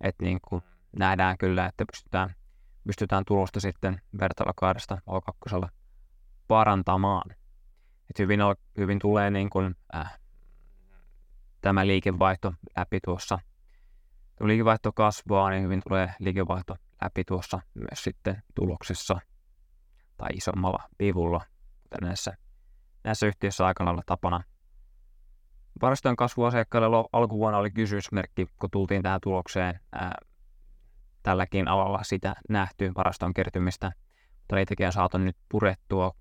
Että 0.00 0.24
niin 0.24 0.38
kuin 0.48 0.62
nähdään 0.98 1.38
kyllä, 1.38 1.66
että 1.66 1.84
pystytään, 1.92 2.34
pystytään 2.86 3.24
tulosta 3.26 3.60
sitten 3.60 4.00
vertailukaudesta 4.20 4.98
H2 5.10 5.68
parantamaan. 6.48 7.30
Että 8.10 8.22
hyvin, 8.22 8.40
hyvin 8.78 8.98
tulee 8.98 9.30
niin 9.30 9.50
kuin, 9.50 9.74
äh, 9.94 10.18
tämä 11.60 11.86
liikevaihto 11.86 12.54
läpi 12.76 12.98
tuossa. 13.04 13.38
Kun 14.38 14.48
liikevaihto 14.48 14.92
kasvaa, 14.92 15.50
niin 15.50 15.62
hyvin 15.62 15.82
tulee 15.88 16.14
liikevaihto 16.18 16.76
läpi 17.02 17.24
tuossa 17.24 17.60
myös 17.74 18.04
sitten 18.04 18.42
tuloksessa 18.54 19.18
tai 20.16 20.28
isommalla 20.34 20.82
pivulla, 20.98 21.40
kuten 21.82 22.08
näissä, 22.08 22.36
näissä 23.04 23.26
yhtiöissä 23.26 23.66
aika 23.66 23.84
lailla 23.84 24.02
tapana. 24.06 24.42
Varastojen 25.82 26.16
kasvu 26.16 26.44
asiakkaille 26.44 27.08
alkuvuonna 27.12 27.58
oli 27.58 27.70
kysymysmerkki, 27.70 28.46
kun 28.60 28.70
tultiin 28.70 29.02
tähän 29.02 29.20
tulokseen. 29.22 29.80
Ää, 29.92 30.14
tälläkin 31.22 31.68
alalla 31.68 32.02
sitä 32.02 32.34
nähty 32.48 32.92
varaston 32.96 33.34
kertymistä, 33.34 33.92
mutta 34.38 34.56
niitäkin 34.56 34.86
on 34.86 34.92
saatu 34.92 35.18
nyt 35.18 35.36
purettua 35.48 36.14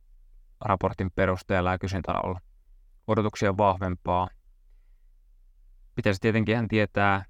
raportin 0.62 1.12
perusteella 1.12 1.72
ja 1.72 1.80
kysyntä 1.80 2.12
olla 2.12 2.42
odotuksia 3.08 3.58
vahvempaa. 3.58 4.30
Pitäisi 5.96 6.22
tietenkin 6.22 6.54
ihan 6.54 6.68
tietää 6.68 7.26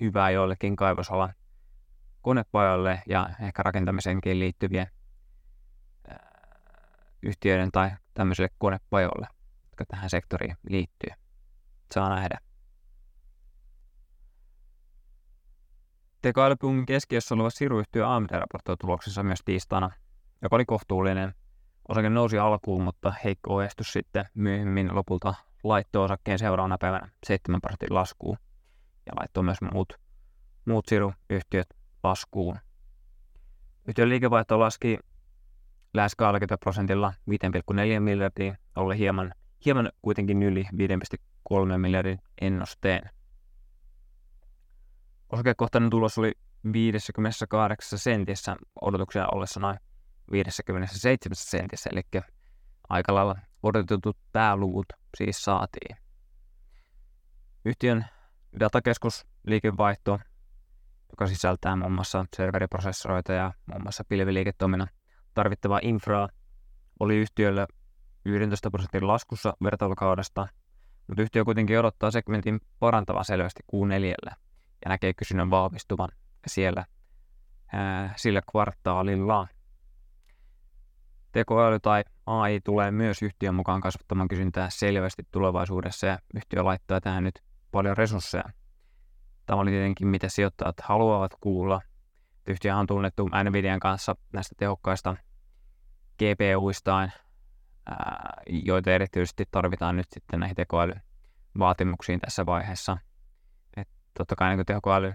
hyvää 0.00 0.30
joillekin 0.30 0.76
kaivosalan 0.76 1.34
konepajoille 2.22 3.02
ja 3.06 3.30
ehkä 3.40 3.62
rakentamiseenkin 3.62 4.38
liittyvien 4.38 4.86
yhtiöiden 7.22 7.72
tai 7.72 7.90
tämmöiselle 8.14 8.50
konepajolle, 8.58 9.26
jotka 9.64 9.84
tähän 9.84 10.10
sektoriin 10.10 10.56
liittyy. 10.68 11.25
Saa 11.94 12.08
nähdä. 12.08 12.38
Tekoälypungin 16.22 16.86
keskiössä 16.86 17.34
oleva 17.34 17.50
siruyhtiö 17.50 18.08
AMD 18.08 18.30
raportoi 18.30 18.76
tuloksessa 18.76 19.22
myös 19.22 19.38
tiistaina, 19.44 19.90
joka 20.42 20.56
oli 20.56 20.64
kohtuullinen. 20.64 21.34
Osake 21.88 22.10
nousi 22.10 22.38
alkuun, 22.38 22.82
mutta 22.82 23.12
heikko 23.24 23.54
ohjeistus 23.54 23.92
sitten 23.92 24.24
myöhemmin 24.34 24.94
lopulta 24.94 25.34
laittoi 25.64 26.04
osakkeen 26.04 26.38
seuraavana 26.38 26.78
päivänä 26.78 27.08
7 27.26 27.60
prosentin 27.60 27.94
laskuun 27.94 28.38
ja 29.06 29.12
laittoi 29.18 29.42
myös 29.42 29.58
muut, 29.72 29.92
muut 30.64 30.86
siruyhtiöt 30.88 31.66
laskuun. 32.02 32.58
Yhtiön 33.88 34.08
liikevaihto 34.08 34.60
laski 34.60 34.98
lähes 35.94 36.14
20 36.16 36.58
prosentilla 36.58 37.12
5,4 37.30 38.00
miljardia, 38.00 38.56
oli 38.76 38.98
hieman, 38.98 39.34
hieman 39.64 39.92
kuitenkin 40.02 40.42
yli 40.42 40.66
5,3 41.52 41.78
miljardin 41.78 42.18
ennusteen. 42.40 43.10
Osakekohtainen 45.32 45.90
tulos 45.90 46.18
oli 46.18 46.32
58 46.72 47.98
sentissä 47.98 48.56
odotuksia 48.80 49.26
ollessa 49.32 49.60
noin 49.60 49.78
57 50.30 51.36
sentissä, 51.36 51.90
eli 51.92 52.22
aika 52.88 53.14
lailla 53.14 53.36
odotetut 53.62 54.16
pääluvut 54.32 54.86
siis 55.16 55.44
saatiin. 55.44 55.96
Yhtiön 57.64 58.06
datakeskus 58.60 59.26
liikevaihto 59.46 60.18
joka 61.10 61.26
sisältää 61.26 61.76
muun 61.76 61.92
muassa 61.92 62.24
serveriprosessoreita 62.36 63.32
ja 63.32 63.52
muun 63.66 63.82
muassa 63.82 64.04
pilviliiketoiminnan 64.08 64.88
tarvittavaa 65.34 65.80
infraa, 65.82 66.28
oli 67.00 67.16
yhtiöllä 67.16 67.66
11 68.24 68.70
prosentin 68.70 69.06
laskussa 69.06 69.56
vertailukaudesta, 69.62 70.48
mutta 71.06 71.22
yhtiö 71.22 71.44
kuitenkin 71.44 71.78
odottaa 71.78 72.10
segmentin 72.10 72.60
parantavan 72.78 73.24
selvästi 73.24 73.62
Q4 73.72 74.36
ja 74.84 74.88
näkee 74.88 75.14
kysynnän 75.14 75.50
vahvistuvan 75.50 76.08
siellä 76.46 76.84
ää, 77.72 78.14
sillä 78.16 78.40
kvartaalilla. 78.50 79.48
Tekoäly 81.32 81.80
tai 81.80 82.04
AI 82.26 82.60
tulee 82.60 82.90
myös 82.90 83.22
yhtiön 83.22 83.54
mukaan 83.54 83.80
kasvattamaan 83.80 84.28
kysyntää 84.28 84.70
selvästi 84.70 85.22
tulevaisuudessa 85.30 86.06
ja 86.06 86.18
yhtiö 86.34 86.64
laittaa 86.64 87.00
tähän 87.00 87.24
nyt 87.24 87.42
paljon 87.72 87.96
resursseja. 87.96 88.44
Tämä 89.46 89.60
oli 89.60 89.70
tietenkin 89.70 90.06
mitä 90.06 90.28
sijoittajat 90.28 90.80
haluavat 90.82 91.32
kuulla. 91.40 91.80
Yhtiö 92.46 92.76
on 92.76 92.86
tunnettu 92.86 93.28
Nvidian 93.44 93.80
kanssa 93.80 94.16
näistä 94.32 94.54
tehokkaista 94.58 95.16
GPUistaan, 96.18 97.12
joita 98.46 98.90
erityisesti 98.90 99.44
tarvitaan 99.50 99.96
nyt 99.96 100.06
sitten 100.10 100.40
näihin 100.40 100.56
tekoälyvaatimuksiin 100.56 102.20
tässä 102.20 102.46
vaiheessa. 102.46 102.98
Et 103.76 103.88
totta 104.18 104.36
kai 104.36 104.56
niin 104.56 104.66
tekoäly, 104.66 105.14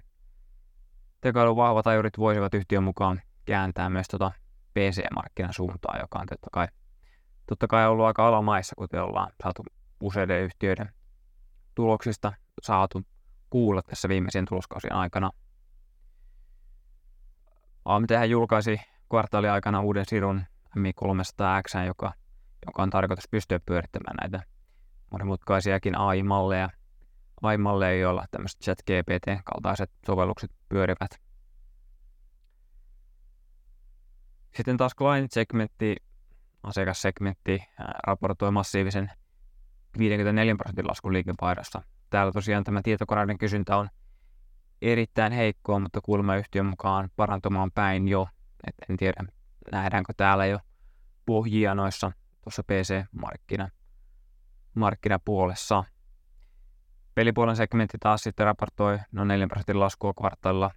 tekoälyn 1.22 1.56
vahvat 1.56 1.88
ajurit 1.88 2.18
voisivat 2.18 2.54
yhtiön 2.54 2.84
mukaan 2.84 3.22
kääntää 3.46 3.90
myös 3.90 4.08
tota 4.08 4.32
PC-markkinan 4.74 5.54
suuntaan, 5.54 6.00
joka 6.00 6.20
on 6.20 6.28
totta 6.28 6.48
kai, 6.52 6.68
totta 7.48 7.68
kai 7.68 7.88
ollut 7.88 8.06
aika 8.06 8.28
alamaissa, 8.28 8.76
kuten 8.78 9.04
ollaan 9.04 9.32
saatu 9.44 9.64
useiden 10.02 10.42
yhtiöiden 10.42 10.90
tuloksista 11.76 12.34
saatu 12.62 13.02
kuulla 13.50 13.82
tässä 13.82 14.10
viimeisen 14.10 14.46
tuloskausien 14.46 14.96
aikana. 14.96 15.32
AMT 17.86 18.10
julkaisi 18.28 18.82
kvartaaliaikana 19.10 19.82
uuden 19.82 20.06
sirun 20.08 20.44
MI300X, 20.78 21.86
joka, 21.86 22.14
joka 22.66 22.84
on 22.84 22.90
tarkoitus 22.90 23.28
pystyä 23.32 23.60
pyörittämään 23.66 24.16
näitä 24.22 24.52
monimutkaisiakin 25.12 25.98
AI-malleja, 25.98 26.70
AI-malleja, 27.42 28.00
joilla 28.00 28.26
tämmöiset 28.32 28.60
chat 28.62 28.80
GPT-kaltaiset 28.82 29.92
sovellukset 30.06 30.52
pyörivät. 30.70 31.22
Sitten 34.56 34.78
taas 34.78 34.96
client-segmentti, 34.96 35.96
asiakassegmentti, 36.64 37.64
raportoi 38.08 38.52
massiivisen 38.52 39.12
54 39.98 40.56
prosentin 40.56 40.88
laskun 40.88 41.14
liikevaihdossa. 41.14 41.82
Täällä 42.10 42.32
tosiaan 42.32 42.64
tämä 42.64 42.82
tietokoneiden 42.84 43.38
kysyntä 43.38 43.78
on 43.78 43.90
erittäin 44.82 45.34
heikkoa, 45.34 45.80
mutta 45.80 46.02
kuulemma 46.02 46.36
yhtiön 46.36 46.66
mukaan 46.66 47.10
parantumaan 47.16 47.72
päin 47.72 48.08
jo. 48.08 48.28
Et 48.68 48.76
en 48.90 48.98
tiedä, 48.98 49.24
nähdäänkö 49.72 50.14
täällä 50.18 50.46
jo 50.46 50.60
pohjia 51.26 51.76
noissa 51.76 52.12
tuossa 52.42 52.64
PC-markkina 52.64 53.70
markkinapuolessa. 54.76 55.84
Pelipuolen 57.16 57.56
segmentti 57.56 57.98
taas 58.00 58.24
sitten 58.24 58.46
raportoi 58.46 59.00
noin 59.12 59.28
4 59.28 59.48
prosentin 59.48 59.80
laskua 59.80 60.14
kvartaalilla. 60.14 60.72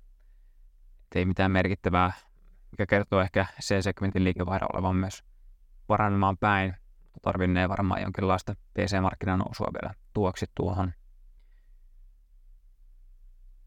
Ei 1.14 1.24
mitään 1.24 1.50
merkittävää, 1.50 2.12
mikä 2.70 2.86
kertoo 2.86 3.20
ehkä 3.20 3.46
C-segmentin 3.62 4.24
liikevaihdon 4.24 4.68
olevan 4.74 4.96
myös 4.96 5.24
paranemaan 5.86 6.36
päin. 6.38 6.76
Tarvinnee 7.22 7.68
varmaan 7.68 8.02
jonkinlaista 8.02 8.54
PC-markkinan 8.54 9.38
nousua 9.38 9.68
vielä 9.80 9.94
tuoksi 10.14 10.46
tuohon. 10.54 10.92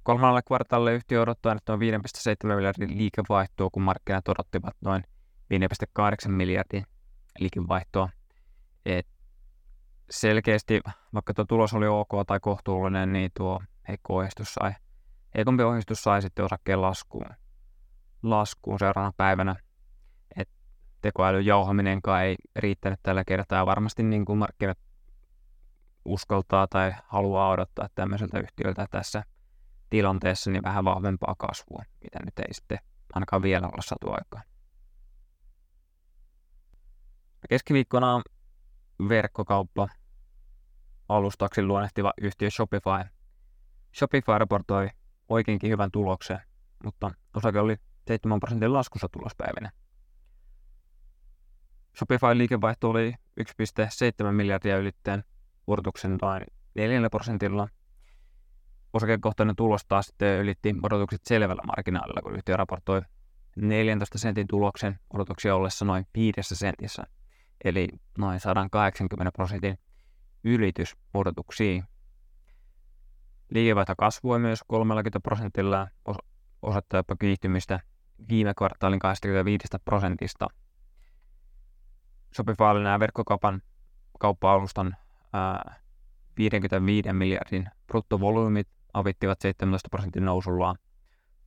Kolmannella 0.03 0.41
kvartaalilla 0.41 0.91
yhtiö 0.91 1.21
odottaa 1.21 1.53
nyt 1.53 1.63
noin 1.67 1.79
5,7 1.79 2.55
miljardin 2.55 2.97
liikevaihtoa, 2.97 3.69
kun 3.71 3.83
markkinat 3.83 4.27
odottivat 4.27 4.75
noin 4.81 5.03
5,8 5.53 6.29
miljardin 6.29 6.85
liikevaihtoa. 7.39 8.09
Et 8.85 9.07
selkeästi, 10.09 10.81
vaikka 11.13 11.33
tuo 11.33 11.45
tulos 11.45 11.73
oli 11.73 11.87
ok 11.87 12.09
tai 12.27 12.39
kohtuullinen, 12.39 13.13
niin 13.13 13.31
tuo 13.33 13.61
heikko 13.87 14.15
ohjeistus 14.15 14.53
sai, 14.53 14.71
heikompi 15.37 15.63
ohjeistus 15.63 16.03
sai 16.03 16.21
sitten 16.21 16.45
osakkeen 16.45 16.81
laskuun, 16.81 17.29
laskuun 18.23 18.79
seuraavana 18.79 19.13
päivänä. 19.17 19.55
Et 20.35 20.49
tekoälyn 21.01 21.45
jauhaminenkaan 21.45 22.23
ei 22.23 22.35
riittänyt 22.55 22.99
tällä 23.03 23.23
kertaa. 23.23 23.65
Varmasti 23.65 24.03
niin 24.03 24.25
kuin 24.25 24.37
markkinat 24.37 24.77
uskaltaa 26.05 26.67
tai 26.67 26.93
haluaa 27.07 27.49
odottaa 27.49 27.89
tämmöiseltä 27.95 28.39
yhtiöltä 28.39 28.87
tässä 28.91 29.23
tilanteessa 29.89 30.51
niin 30.51 30.63
vähän 30.63 30.85
vahvempaa 30.85 31.35
kasvua, 31.37 31.83
mitä 32.03 32.19
nyt 32.25 32.39
ei 32.39 32.53
sitten 32.53 32.79
ainakaan 33.13 33.41
vielä 33.41 33.67
olla 33.67 33.81
saatu 33.81 34.11
aikaan. 34.11 34.43
Keskiviikkona 37.49 38.21
verkkokauppa 39.09 39.87
alustaksi 41.09 41.63
luonnehtiva 41.63 42.13
yhtiö 42.21 42.49
Shopify. 42.49 43.09
Shopify 43.95 44.37
raportoi 44.37 44.89
oikeinkin 45.29 45.69
hyvän 45.69 45.91
tuloksen, 45.91 46.39
mutta 46.83 47.11
osake 47.33 47.59
oli 47.59 47.75
7 48.07 48.39
prosentin 48.39 48.73
laskussa 48.73 49.07
tulospäivinä. 49.11 49.71
Shopify 51.97 52.37
liikevaihto 52.37 52.89
oli 52.89 53.13
1,7 53.41 54.31
miljardia 54.31 54.77
ylittäen 54.77 55.23
vuorotuksen 55.67 56.17
noin 56.21 56.43
4 56.75 57.09
prosentilla. 57.09 57.67
Osakekohtainen 58.93 59.55
tulos 59.55 59.85
taas 59.87 60.05
sitten 60.05 60.39
ylitti 60.39 60.75
odotukset 60.83 61.21
selvällä 61.25 61.61
marginaalilla, 61.67 62.21
kun 62.21 62.35
yhtiö 62.35 62.57
raportoi 62.57 63.01
14 63.55 64.17
sentin 64.17 64.47
tuloksen 64.47 64.99
odotuksia 65.13 65.55
ollessa 65.55 65.85
noin 65.85 66.07
5 66.15 66.55
sentissä– 66.55 67.03
eli 67.63 67.87
noin 68.17 68.39
180 68.39 69.31
prosentin 69.31 69.77
ylitys 70.43 70.95
odotuksiin. 71.13 71.83
Liikevaihto 73.49 73.93
kasvoi 73.97 74.39
myös 74.39 74.59
30 74.67 75.19
prosentilla, 75.19 75.87
osoittaa 76.61 76.99
jopa 76.99 77.15
kiihtymistä 77.15 77.79
viime 78.29 78.53
kvartaalin 78.53 78.99
25 78.99 79.67
prosentista. 79.85 80.47
Shopifylle 82.35 82.83
nämä 82.83 82.99
verkkokaupan 82.99 83.61
kauppa-alustan 84.19 84.97
ää, 85.33 85.75
55 86.37 87.13
miljardin 87.13 87.69
bruttovolyymit 87.87 88.67
avittivat 88.93 89.41
17 89.41 89.89
prosentin 89.89 90.25
nousulla 90.25 90.75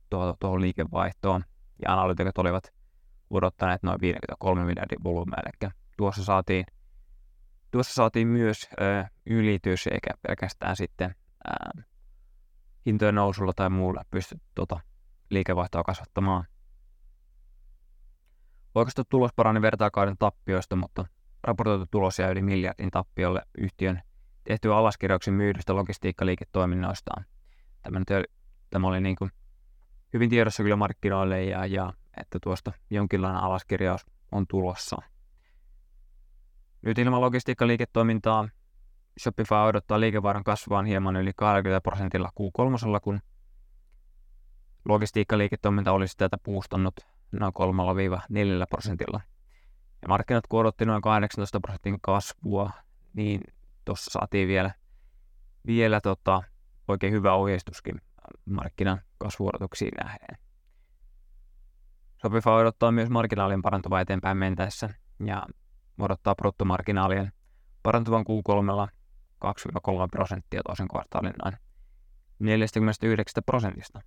tuohon, 0.09 0.33
tuohon 0.39 0.61
liikevaihtoon, 0.61 1.43
ja 1.85 1.93
analytikot 1.93 2.37
olivat 2.37 2.73
odottaneet 3.29 3.83
noin 3.83 4.01
53 4.01 4.65
miljardin 4.65 5.03
volyymeja, 5.03 5.43
eli 5.45 5.71
tuossa 6.01 6.23
saatiin, 6.23 6.65
tuossa 7.71 7.93
saatiin 7.93 8.27
myös 8.27 8.69
ö, 8.81 9.05
ylitys, 9.25 9.87
eikä 9.87 10.09
pelkästään 10.27 10.75
sitten 10.75 11.15
ö, 11.47 11.81
hintojen 12.85 13.15
nousulla 13.15 13.53
tai 13.55 13.69
muulla 13.69 14.01
pysty 14.11 14.35
tuota 14.55 14.79
liikevaihtoa 15.29 15.83
kasvattamaan. 15.83 16.45
Oikeastaan 18.75 19.05
tulos 19.09 19.31
parani 19.35 19.61
vertaakauden 19.61 20.15
tappioista, 20.19 20.75
mutta 20.75 21.05
raportoitu 21.43 21.85
tulos 21.91 22.19
jäi 22.19 22.31
yli 22.31 22.41
miljardin 22.41 22.91
tappiolle 22.91 23.41
yhtiön 23.57 24.01
tehtyä 24.43 24.77
alaskirjauksen 24.77 25.33
myydystä 25.33 25.75
logistiikkaliiketoiminnoistaan. 25.75 27.25
Tämä, 27.81 27.99
nyt 27.99 28.09
oli, 28.09 28.25
tämä 28.69 28.87
oli 28.87 29.01
niin 29.01 29.15
kuin 29.15 29.31
hyvin 30.13 30.29
tiedossa 30.29 30.63
kyllä 30.63 30.75
markkinoille 30.75 31.43
ja, 31.43 31.65
ja 31.65 31.93
että 32.17 32.39
tuosta 32.43 32.71
jonkinlainen 32.89 33.41
alaskirjaus 33.41 34.05
on 34.31 34.47
tulossa. 34.47 35.10
Nyt 36.81 36.97
ilman 36.97 37.21
logistiikkaliiketoimintaa 37.21 38.49
Shopify 39.19 39.55
odottaa 39.55 39.99
liikevaihdon 39.99 40.43
kasvaan 40.43 40.85
hieman 40.85 41.15
yli 41.15 41.31
20 41.35 41.81
prosentilla 41.81 42.29
Q3, 42.39 42.99
kun 43.01 43.19
logistiikkaliiketoiminta 44.85 45.91
olisi 45.91 46.17
tätä 46.17 46.37
puustannut 46.43 46.93
noin 47.31 47.53
3-4 47.53 48.65
prosentilla. 48.69 49.21
Ja 50.01 50.07
markkinat 50.07 50.47
kun 50.47 50.59
odotti 50.59 50.85
noin 50.85 51.01
18 51.01 51.59
prosentin 51.59 51.97
kasvua, 52.01 52.71
niin 53.13 53.41
tuossa 53.85 54.11
saatiin 54.11 54.47
vielä, 54.47 54.71
vielä 55.67 56.01
tota, 56.01 56.43
oikein 56.87 57.13
hyvä 57.13 57.33
ohjeistuskin 57.33 58.01
markkinan 58.45 59.01
kasvuodotuksiin 59.17 59.93
nähden. 60.03 60.37
Shopify 62.21 62.49
odottaa 62.49 62.91
myös 62.91 63.09
marginaalin 63.09 63.61
parantuvaa 63.61 64.01
eteenpäin 64.01 64.37
mentäessä, 64.37 64.89
ja 65.25 65.45
odottaa 66.01 66.35
bruttomarginaalien 66.35 67.31
parantuvan 67.83 68.25
Q3 68.25 68.91
2-3 69.45 69.49
prosenttia 70.11 70.61
toisen 70.63 70.87
kvartaalin 70.87 71.33
noin 71.43 71.57
49 72.39 73.43
prosentista. 73.45 74.01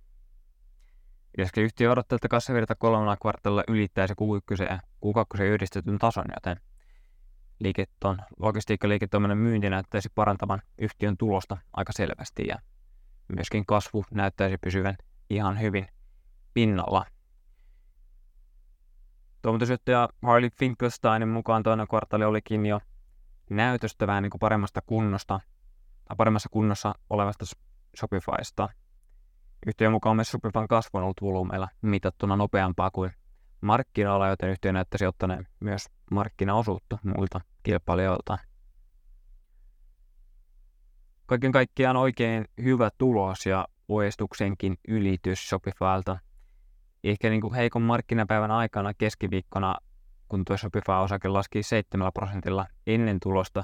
Lisäksi 1.37 1.61
yhtiö 1.61 1.91
odottaa, 1.91 2.15
että 2.15 2.27
kassavirta 2.27 2.75
kolmannella 2.75 3.17
kvartaalilla 3.17 3.63
ylittäisi 3.67 4.13
Q1 4.13 4.63
ja 4.63 4.79
Q2 5.05 5.41
yhdistetyn 5.41 5.97
tason, 5.97 6.25
joten 6.35 6.57
liiketon, 7.59 8.17
logistiikkaliiketoiminnan 8.39 9.37
myynti 9.37 9.69
näyttäisi 9.69 10.09
parantavan 10.15 10.61
yhtiön 10.77 11.17
tulosta 11.17 11.57
aika 11.73 11.91
selvästi 11.93 12.47
ja 12.47 12.55
myöskin 13.27 13.65
kasvu 13.65 14.05
näyttäisi 14.11 14.57
pysyvän 14.57 14.95
ihan 15.29 15.59
hyvin 15.59 15.87
pinnalla. 16.53 17.05
Toimitusjohtaja 19.45 20.09
Harley 20.21 20.49
Finkelsteinin 20.49 21.29
mukaan 21.29 21.63
toinen 21.63 21.87
kvartaali 21.87 22.25
olikin 22.25 22.65
jo 22.65 22.79
näytöstä 23.49 24.07
vähän 24.07 24.23
niin 24.23 24.31
kuin 24.31 24.39
paremmasta 24.39 24.81
kunnosta, 24.85 25.39
tai 26.05 26.15
paremmassa 26.17 26.49
kunnossa 26.51 26.93
olevasta 27.09 27.45
Shopifysta. 27.99 28.69
Yhtiön 29.67 29.91
mukaan 29.91 30.15
myös 30.15 30.27
Shopifyn 30.31 30.67
kasvu 30.67 30.97
on 30.97 31.03
ollut 31.03 31.21
volyymeilla 31.21 31.67
mitattuna 31.81 32.35
nopeampaa 32.35 32.91
kuin 32.91 33.11
markkinoilla, 33.61 34.27
joten 34.27 34.49
yhtiö 34.49 34.71
näyttäisi 34.71 35.05
ottaneen 35.05 35.47
myös 35.59 35.85
markkinaosuutta 36.11 36.97
muilta 37.03 37.41
kilpailijoilta. 37.63 38.37
Kaiken 41.25 41.51
kaikkiaan 41.51 41.97
oikein 41.97 42.45
hyvä 42.63 42.89
tulos 42.97 43.45
ja 43.45 43.67
oestuksenkin 43.87 44.77
ylitys 44.87 45.49
Shopifylta. 45.49 46.17
Ehkä 47.05 47.29
niin 47.29 47.41
kuin 47.41 47.53
heikon 47.53 47.81
markkinapäivän 47.81 48.51
aikana 48.51 48.93
keskiviikkona, 48.93 49.75
kun 50.27 50.45
tuo 50.45 50.57
Shopify-osake 50.57 51.27
laski 51.27 51.63
7 51.63 52.11
prosentilla 52.13 52.65
ennen 52.87 53.19
tulosta, 53.19 53.63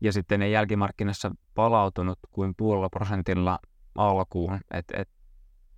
ja 0.00 0.12
sitten 0.12 0.40
ne 0.40 0.48
jälkimarkkinassa 0.48 1.30
palautunut 1.54 2.18
kuin 2.30 2.54
puolella 2.56 2.88
prosentilla 2.88 3.58
alkuun. 3.94 4.60
Et, 4.70 4.86
et, 4.94 5.08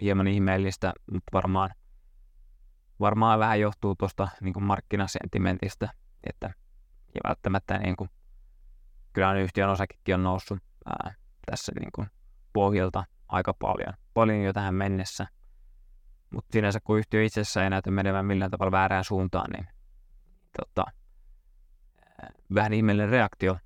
hieman 0.00 0.26
ihmeellistä, 0.26 0.92
mutta 1.12 1.30
varmaan, 1.32 1.70
varmaan 3.00 3.38
vähän 3.38 3.60
johtuu 3.60 3.94
tuosta 3.94 4.28
niin 4.40 4.64
markkinasentimentistä, 4.64 5.88
että 6.24 6.50
ja 7.14 7.20
välttämättä 7.28 7.78
niin 7.78 7.96
kuin, 7.96 8.10
kyllä 9.12 9.34
yhtiön 9.34 9.70
osakekin 9.70 10.14
on 10.14 10.22
noussut 10.22 10.58
ää, 10.86 11.14
tässä 11.46 11.72
niin 11.80 11.92
kuin, 11.94 12.08
pohjalta 12.52 13.04
aika 13.28 13.54
paljon, 13.54 13.94
paljon 14.14 14.42
jo 14.42 14.52
tähän 14.52 14.74
mennessä. 14.74 15.26
Mutta 16.30 16.52
sinänsä 16.52 16.80
kun 16.84 16.98
yhtiö 16.98 17.24
itsessään 17.24 17.64
ei 17.64 17.70
näytä 17.70 17.90
menevän 17.90 18.26
millään 18.26 18.50
tavalla 18.50 18.72
väärään 18.72 19.04
suuntaan, 19.04 19.50
niin 19.50 19.66
tota, 20.56 20.84
vähän 22.54 22.72
ihmeellinen 22.72 23.10
reaktio. 23.10 23.56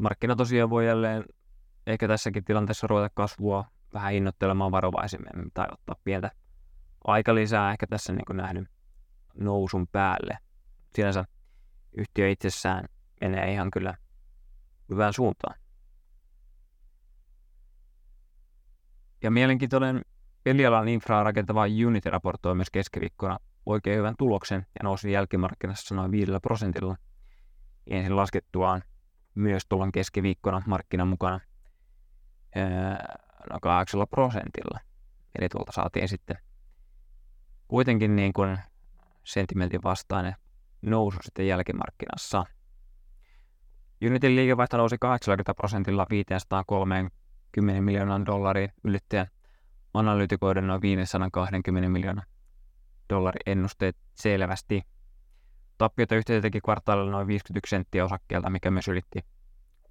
Markkina 0.00 0.36
tosiaan 0.36 0.70
voi 0.70 0.86
jälleen 0.86 1.24
ehkä 1.86 2.08
tässäkin 2.08 2.44
tilanteessa 2.44 2.86
ruveta 2.86 3.10
kasvua 3.14 3.64
vähän 3.92 4.12
hinnoittelemaan 4.12 4.72
varovaisemmin 4.72 5.50
tai 5.54 5.66
ottaa 5.72 5.96
pientä 6.04 6.30
aika 7.04 7.34
lisää 7.34 7.72
ehkä 7.72 7.86
tässä 7.86 8.12
niin 8.12 8.24
kuin 8.26 8.36
nähnyt 8.36 8.68
nousun 9.34 9.86
päälle. 9.86 10.38
Sinänsä 10.94 11.24
yhtiö 11.96 12.30
itsessään 12.30 12.84
menee 13.20 13.52
ihan 13.52 13.70
kyllä 13.70 13.94
hyvään 14.88 15.12
suuntaan. 15.12 15.54
Ja 19.22 19.30
mielenkiintoinen 19.30 20.02
pelialan 20.44 20.88
infraa 20.88 21.24
rakentava 21.24 21.64
Unity 21.86 22.10
raportoi 22.10 22.54
myös 22.54 22.70
keskiviikkona 22.70 23.38
oikein 23.66 23.98
hyvän 23.98 24.14
tuloksen 24.18 24.58
ja 24.60 24.80
nousi 24.82 25.12
jälkimarkkinassa 25.12 25.94
noin 25.94 26.10
5 26.10 26.32
prosentilla 26.42 26.96
ensin 27.86 28.16
laskettuaan 28.16 28.82
myös 29.34 29.66
tuolloin 29.68 29.92
keskiviikkona 29.92 30.62
markkinan 30.66 31.08
mukana 31.08 31.40
noin 33.50 33.60
8 33.62 34.06
prosentilla. 34.10 34.80
Eli 35.38 35.48
tuolta 35.48 35.72
saatiin 35.72 36.08
sitten 36.08 36.38
kuitenkin 37.68 38.16
niin 38.16 38.32
kuin 38.32 38.58
sentimentin 39.24 39.82
vastainen 39.82 40.34
nousu 40.82 41.18
sitten 41.22 41.46
jälkimarkkinassa. 41.46 42.44
Unitin 44.06 44.36
liikevaihto 44.36 44.76
nousi 44.76 44.96
80 45.00 45.54
prosentilla 45.54 46.06
530 46.10 47.80
miljoonan 47.80 48.26
dollariin 48.26 48.72
ylittäen 48.84 49.26
analyytikoiden 49.94 50.66
noin 50.66 50.82
520 50.82 51.88
miljoonan 51.88 52.26
dollarin 53.10 53.42
ennusteet 53.46 53.96
selvästi. 54.14 54.82
Tappiota 55.78 56.14
yhtiö 56.14 56.40
teki 56.40 56.60
kvartaalilla 56.60 57.10
noin 57.10 57.26
51 57.26 57.70
senttiä 57.70 58.04
osakkeelta, 58.04 58.50
mikä 58.50 58.70
myös 58.70 58.88
ylitti 58.88 59.24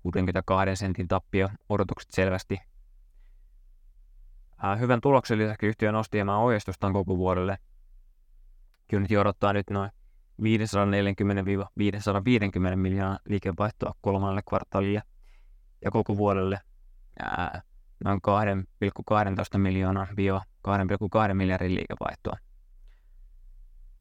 62 0.03 0.75
sentin 0.75 1.07
tappio 1.07 1.49
odotukset 1.69 2.11
selvästi. 2.11 2.59
hyvän 4.79 5.01
tuloksen 5.01 5.37
lisäksi 5.37 5.67
yhtiö 5.67 5.91
nosti 5.91 6.17
hieman 6.17 6.37
ohjeistustaan 6.37 6.93
koko 6.93 7.17
vuodelle. 7.17 7.57
Unity 8.93 9.17
odottaa 9.17 9.53
nyt 9.53 9.69
noin 9.69 9.91
540-550 10.41 10.45
miljoonaa 12.75 13.19
liikevaihtoa 13.25 13.93
kolmannelle 14.01 14.41
kvartaalille 14.49 15.01
ja 15.85 15.91
koko 15.91 16.17
vuodelle 16.17 16.59
ää, 17.19 17.61
noin 18.03 18.19
2,12 19.53 19.57
miljoonaa 19.57 20.05
2,2 20.05 21.33
miljardin 21.33 21.75
liikevaihtoa. 21.75 22.37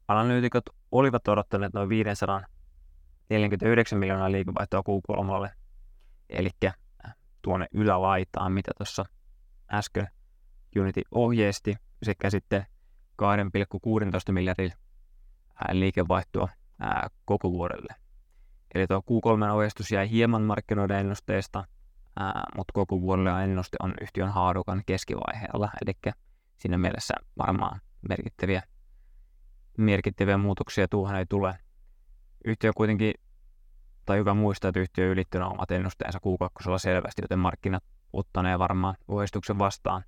Analyytikot 0.07 0.63
olivat 0.91 1.27
odottaneet 1.27 1.73
noin 1.73 1.89
549 1.89 3.99
miljoonaa 3.99 4.31
liikevaihtoa 4.31 4.81
Q3, 4.81 5.49
eli 6.29 6.49
tuonne 7.41 7.67
ylälaitaan, 7.73 8.51
mitä 8.51 8.71
tuossa 8.77 9.05
äsken 9.73 10.07
Unity 10.79 11.01
ohjeisti, 11.11 11.75
sekä 12.03 12.29
sitten 12.29 12.65
2,16 13.21 13.27
miljardin 14.31 14.71
liikevaihtoa 15.71 16.49
koko 17.25 17.51
vuodelle. 17.51 17.95
Eli 18.75 18.87
tuo 18.87 18.99
Q3 18.99 19.51
ohjeistus 19.51 19.91
jäi 19.91 20.09
hieman 20.09 20.41
markkinoiden 20.41 20.97
ennusteesta, 20.97 21.65
mutta 22.55 22.73
koko 22.73 23.01
vuodelle 23.01 23.43
ennuste 23.43 23.77
on 23.79 23.93
yhtiön 24.01 24.29
haarukan 24.29 24.83
keskivaiheella, 24.85 25.69
eli 25.85 26.13
siinä 26.57 26.77
mielessä 26.77 27.13
varmaan 27.37 27.81
merkittäviä, 28.09 28.63
merkittäviä 29.77 30.37
muutoksia 30.37 30.87
tuohon 30.87 31.15
ei 31.15 31.25
tule. 31.25 31.57
Yhtiö 32.45 32.71
kuitenkin, 32.75 33.13
tai 34.05 34.17
hyvä 34.17 34.33
muistaa, 34.33 34.69
että 34.69 34.79
yhtiö 34.79 35.11
ylittänyt 35.11 35.47
omat 35.47 35.71
ennusteensa 35.71 36.19
Q2 36.19 36.79
selvästi, 36.79 37.21
joten 37.21 37.39
markkinat 37.39 37.83
ottaneen 38.13 38.59
varmaan 38.59 38.95
ohjeistuksen 39.07 39.59
vastaan 39.59 40.03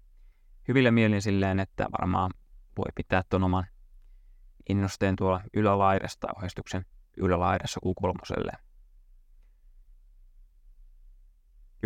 hyvillä 0.67 0.91
mielin 0.91 1.21
silleen, 1.21 1.59
että 1.59 1.87
varmaan 1.99 2.31
voi 2.77 2.91
pitää 2.95 3.23
tuon 3.29 3.43
oman 3.43 3.65
ennusteen 4.69 5.15
tuolla 5.15 5.41
ylälaidasta 5.53 6.27
ohjeistuksen 6.35 6.85
ylälaidassa 7.17 7.79
Q3. 7.85 8.59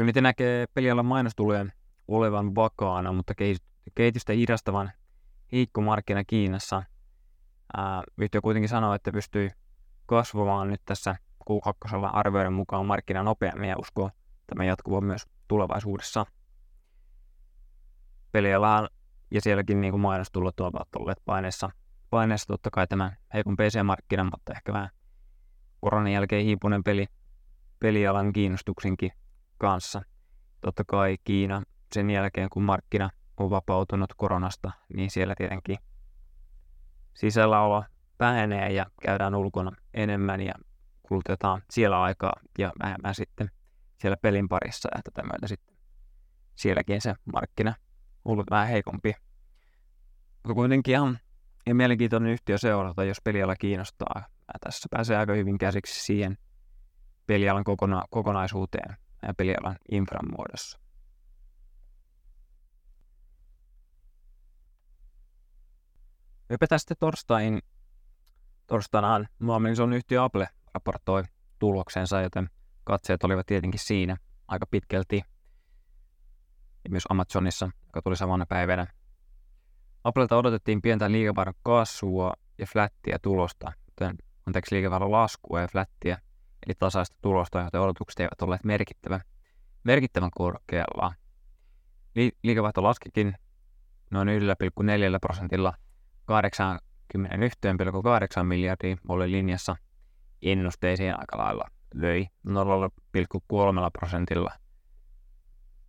Unity 0.02 0.22
näkee 0.22 0.66
pelialan 0.74 1.06
mainostulojen 1.06 1.74
olevan 2.08 2.56
vakaana, 2.56 3.12
mutta 3.12 3.34
kehitystä 3.96 4.34
hidastavan 4.34 4.92
heikko 5.52 5.82
markkina 5.82 6.24
Kiinassa. 6.24 6.84
Yhtiö 8.18 8.42
kuitenkin 8.42 8.70
sanoo, 8.70 8.94
että 8.94 9.12
pystyy 9.12 9.50
kasvamaan 10.06 10.70
nyt 10.70 10.82
tässä 10.86 11.16
Q2 11.50 12.10
arvioiden 12.14 12.54
mukaan 12.54 12.86
markkina 12.86 13.24
nopeammin 13.24 13.70
ja 13.70 13.76
uskoo 13.80 14.12
tämä 14.48 14.66
jatkuva 14.66 15.02
myös 15.02 15.28
tulevaisuudessa. 15.48 16.26
Pelialaan 18.32 18.90
ja 19.32 19.42
sielläkin 19.42 19.82
niin 19.82 19.92
kuin 19.92 20.02
mainostulot 20.02 20.60
ovat 20.60 20.88
olleet 20.96 21.22
paineessa, 21.26 21.70
paineessa 22.10 22.48
totta 22.48 22.70
kai 22.72 22.88
tämä 22.88 23.14
heikon 23.34 23.56
PC-markkina, 23.56 24.24
mutta 24.24 24.54
ehkä 24.56 24.74
vähän 24.74 24.90
koronan 25.82 26.12
jälkeen 26.12 26.46
hiipunen 26.46 26.84
peli, 26.84 27.08
pelialan 27.80 28.34
kiinnostuksenkin 28.34 29.12
kanssa. 29.60 30.02
Totta 30.62 30.84
kai 30.88 31.18
Kiina 31.24 31.64
sen 31.94 32.10
jälkeen, 32.10 32.50
kun 32.50 32.64
markkina 32.64 33.10
on 33.38 33.50
vapautunut 33.50 34.14
koronasta, 34.18 34.72
niin 34.94 35.10
siellä 35.12 35.36
tietenkin 35.38 35.78
sisälläolo 37.14 37.84
vähenee 38.20 38.72
ja 38.72 38.86
käydään 39.02 39.36
ulkona 39.36 39.72
enemmän 39.94 40.42
ja 40.42 40.54
kulutetaan 41.04 41.62
siellä 41.70 42.02
aikaa 42.02 42.34
ja 42.58 42.72
vähemmän 42.84 43.16
sitten 43.16 43.52
siellä 43.98 44.18
pelin 44.22 44.50
parissa 44.50 44.90
ja 44.96 45.02
tätä 45.04 45.28
myötä 45.28 45.48
sitten 45.48 45.76
sielläkin 46.56 47.02
se 47.02 47.16
markkina 47.34 47.74
on 48.26 48.32
ollut 48.32 48.46
vähän 48.52 48.68
heikompi. 48.68 49.14
Mutta 50.34 50.54
kuitenkin 50.54 50.92
ihan, 50.92 51.20
ihan 51.68 51.78
mielenkiintoinen 51.78 52.32
yhtiö 52.32 52.58
seurata, 52.58 53.04
jos 53.04 53.18
peliala 53.24 53.56
kiinnostaa. 53.56 54.24
Ja 54.54 54.54
tässä 54.60 54.88
pääsee 54.92 55.18
aika 55.18 55.34
hyvin 55.34 55.58
käsiksi 55.58 56.06
siihen 56.06 56.38
pelialan 57.28 57.64
kokona- 57.64 58.08
kokonaisuuteen 58.10 58.98
pelialan 59.38 59.76
infran 59.92 60.32
muodossa. 60.38 60.80
Hypätään 66.50 66.80
sitten 66.80 66.98
torstain, 67.00 67.62
torstainaan 68.68 69.28
on 69.84 69.94
yhtiö 69.94 70.24
Apple 70.24 70.48
raportoi 70.74 71.24
tuloksensa, 71.60 72.22
joten 72.22 72.50
katseet 72.84 73.24
olivat 73.24 73.46
tietenkin 73.46 73.80
siinä 73.80 74.18
aika 74.48 74.66
pitkälti. 74.66 75.24
Ja 76.84 76.90
myös 76.90 77.04
Amazonissa, 77.10 77.70
joka 77.86 78.02
tuli 78.02 78.16
samana 78.16 78.46
päivänä. 78.46 78.88
Applelta 80.04 80.38
odotettiin 80.38 80.82
pientä 80.82 81.12
liikevaihdon 81.12 81.54
kasvua 81.64 82.34
ja 82.58 82.66
flättiä 82.66 83.20
tulosta, 83.22 83.72
joten 83.88 84.18
anteeksi 84.48 84.76
liikevaihdon 84.76 85.12
laskua 85.12 85.62
ja 85.62 85.68
flättiä 85.68 86.22
eli 86.68 86.76
tasaista 86.80 87.18
tulosta, 87.22 87.60
joten 87.60 87.82
odotukset 87.82 88.20
eivät 88.20 88.42
olleet 88.42 88.64
merkittävän, 88.64 89.22
merkittävän 89.84 90.32
korkealla. 90.32 91.14
Li- 92.16 92.38
liikevaihto 92.44 92.84
laskikin 92.84 93.36
noin 94.12 94.28
1,4 94.28 94.34
prosentilla 95.22 95.74
81,8 96.32 98.44
miljardia 98.44 98.98
oli 99.08 99.32
linjassa 99.32 99.76
ennusteisiin 100.42 101.20
aika 101.20 101.38
lailla 101.38 101.70
löi 101.94 102.28
0,3 102.48 102.54
prosentilla, 103.94 104.52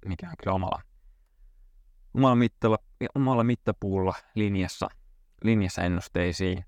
mikä 0.07 0.29
on 0.29 0.35
kyllä 0.43 0.55
omalla, 0.55 0.83
omalla, 2.15 2.37
mittalla, 2.37 2.79
omalla 3.15 3.45
mittapuulla 3.45 4.15
linjassa, 4.35 4.89
linjassa 5.43 5.83
ennusteisiin. 5.83 6.65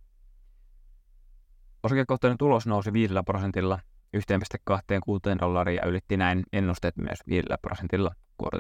Osakekohtainen 1.83 2.39
tulos 2.39 2.67
nousi 2.67 2.93
5 2.93 3.15
prosentilla 3.27 3.79
1,26 4.17 5.39
dollaria 5.41 5.83
ja 5.83 5.89
ylitti 5.89 6.17
näin 6.17 6.45
ennusteet 6.53 6.97
myös 6.97 7.19
5 7.29 7.47
prosentilla, 7.63 8.15
kun 8.39 8.51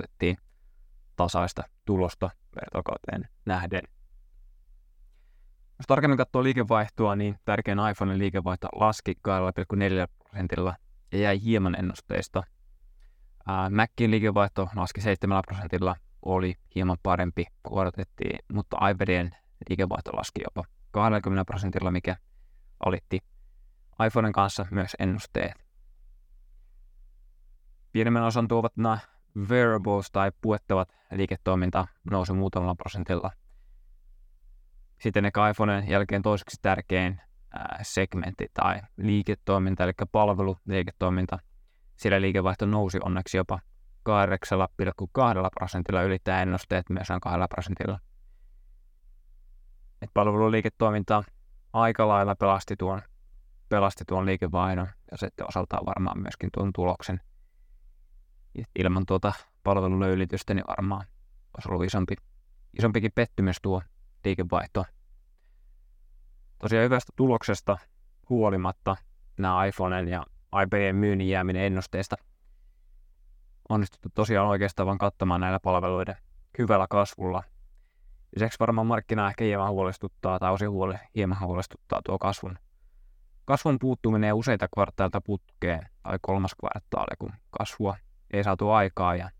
tasaista 1.16 1.62
tulosta 1.84 2.30
vertokauteen 2.56 3.28
nähden. 3.44 3.82
Jos 5.78 5.86
tarkemmin 5.86 6.16
katsoo 6.16 6.42
liikevaihtoa, 6.42 7.16
niin 7.16 7.36
tärkein 7.44 7.78
iPhonein 7.90 8.18
liikevaihto 8.18 8.68
laski 8.72 9.12
2,4 9.12 10.08
prosentilla 10.18 10.76
ja 11.12 11.18
jäi 11.18 11.42
hieman 11.42 11.74
ennusteista. 11.78 12.42
Macin 13.70 14.10
liikevaihto 14.10 14.68
laski 14.76 15.00
7 15.00 15.42
prosentilla, 15.46 15.96
oli 16.22 16.54
hieman 16.74 16.96
parempi 17.02 17.46
kuin 17.62 17.80
odotettiin, 17.80 18.38
mutta 18.52 18.88
iPadien 18.88 19.30
liikevaihto 19.68 20.10
laski 20.12 20.40
jopa 20.44 20.64
20 20.90 21.44
prosentilla, 21.44 21.90
mikä 21.90 22.16
alitti 22.80 23.20
iPhonen 24.06 24.32
kanssa 24.32 24.66
myös 24.70 24.96
ennusteet. 24.98 25.66
Pienemmän 27.92 28.22
osan 28.22 28.48
tuovat 28.48 28.76
nämä 28.76 28.98
wearables 29.48 30.10
tai 30.10 30.32
puettavat 30.40 30.96
liiketoiminta 31.12 31.86
nousi 32.10 32.32
muutamalla 32.32 32.74
prosentilla. 32.74 33.30
Sitten 35.00 35.24
ehkä 35.24 35.48
iPhoneen 35.48 35.88
jälkeen 35.88 36.22
toiseksi 36.22 36.56
tärkein 36.62 37.20
segmentti 37.82 38.46
tai 38.54 38.80
liiketoiminta, 38.96 39.84
eli 39.84 39.92
palveluliiketoiminta. 40.12 41.38
Sillä 41.96 42.20
liikevaihto 42.20 42.66
nousi 42.66 42.98
onneksi 43.04 43.36
jopa 43.36 43.58
8,2 44.08 44.14
prosentilla 45.54 46.02
ylittää 46.02 46.42
ennusteet 46.42 46.90
myös 46.90 47.08
noin 47.08 47.20
2 47.20 47.38
prosentilla. 47.50 47.98
Et 50.02 50.10
palveluliiketoiminta 50.14 51.24
aika 51.72 52.08
lailla 52.08 52.34
pelasti 52.34 52.76
tuon, 52.76 53.02
pelasti 53.72 54.04
tuon 54.04 54.26
liikevaihdon 54.26 54.88
ja 55.10 55.16
sitten 55.16 55.48
osaltaan 55.48 55.86
varmaan 55.86 56.22
myöskin 56.22 56.50
tuon 56.54 56.72
tuloksen. 56.72 57.20
ilman 58.78 59.06
tuota 59.06 59.32
palvelulöylitystä 59.64 60.54
niin 60.54 60.64
varmaan 60.68 61.06
olisi 61.56 61.68
ollut 61.68 61.84
isompi, 61.84 62.14
isompikin 62.78 63.12
pettymys 63.14 63.56
tuo 63.62 63.82
liikevaihto. 64.24 64.84
Tosiaan 66.58 66.84
hyvästä 66.84 67.12
tuloksesta 67.16 67.78
huolimatta 68.28 68.96
nämä 69.38 69.64
iPhoneen 69.64 70.08
ja 70.08 70.26
iPadien 70.62 70.96
myynnin 70.96 71.28
jääminen 71.28 71.62
ennusteesta 71.62 72.16
onnistuttu 73.68 74.08
tosiaan 74.14 74.48
oikeastaan 74.48 74.86
vain 74.86 74.98
kattamaan 74.98 75.40
näillä 75.40 75.60
palveluiden 75.60 76.16
hyvällä 76.58 76.86
kasvulla. 76.90 77.42
Lisäksi 78.36 78.58
varmaan 78.60 78.86
markkinaa 78.86 79.28
ehkä 79.28 79.44
hieman 79.44 79.70
huolestuttaa, 79.70 80.38
tai 80.38 80.52
osin 80.52 80.70
huoli, 80.70 80.94
hieman 81.14 81.40
huolestuttaa 81.40 82.00
tuo 82.04 82.18
kasvun, 82.18 82.58
kasvun 83.44 83.78
puuttuminen 83.78 84.34
useita 84.34 84.68
kvartaalta 84.74 85.20
putkeen, 85.20 85.88
tai 86.02 86.18
kolmas 86.22 86.54
kvartaali, 86.54 87.16
kun 87.18 87.32
kasvua 87.58 87.96
ei 88.30 88.44
saatu 88.44 88.70
aikaa. 88.70 89.16
Ja 89.16 89.30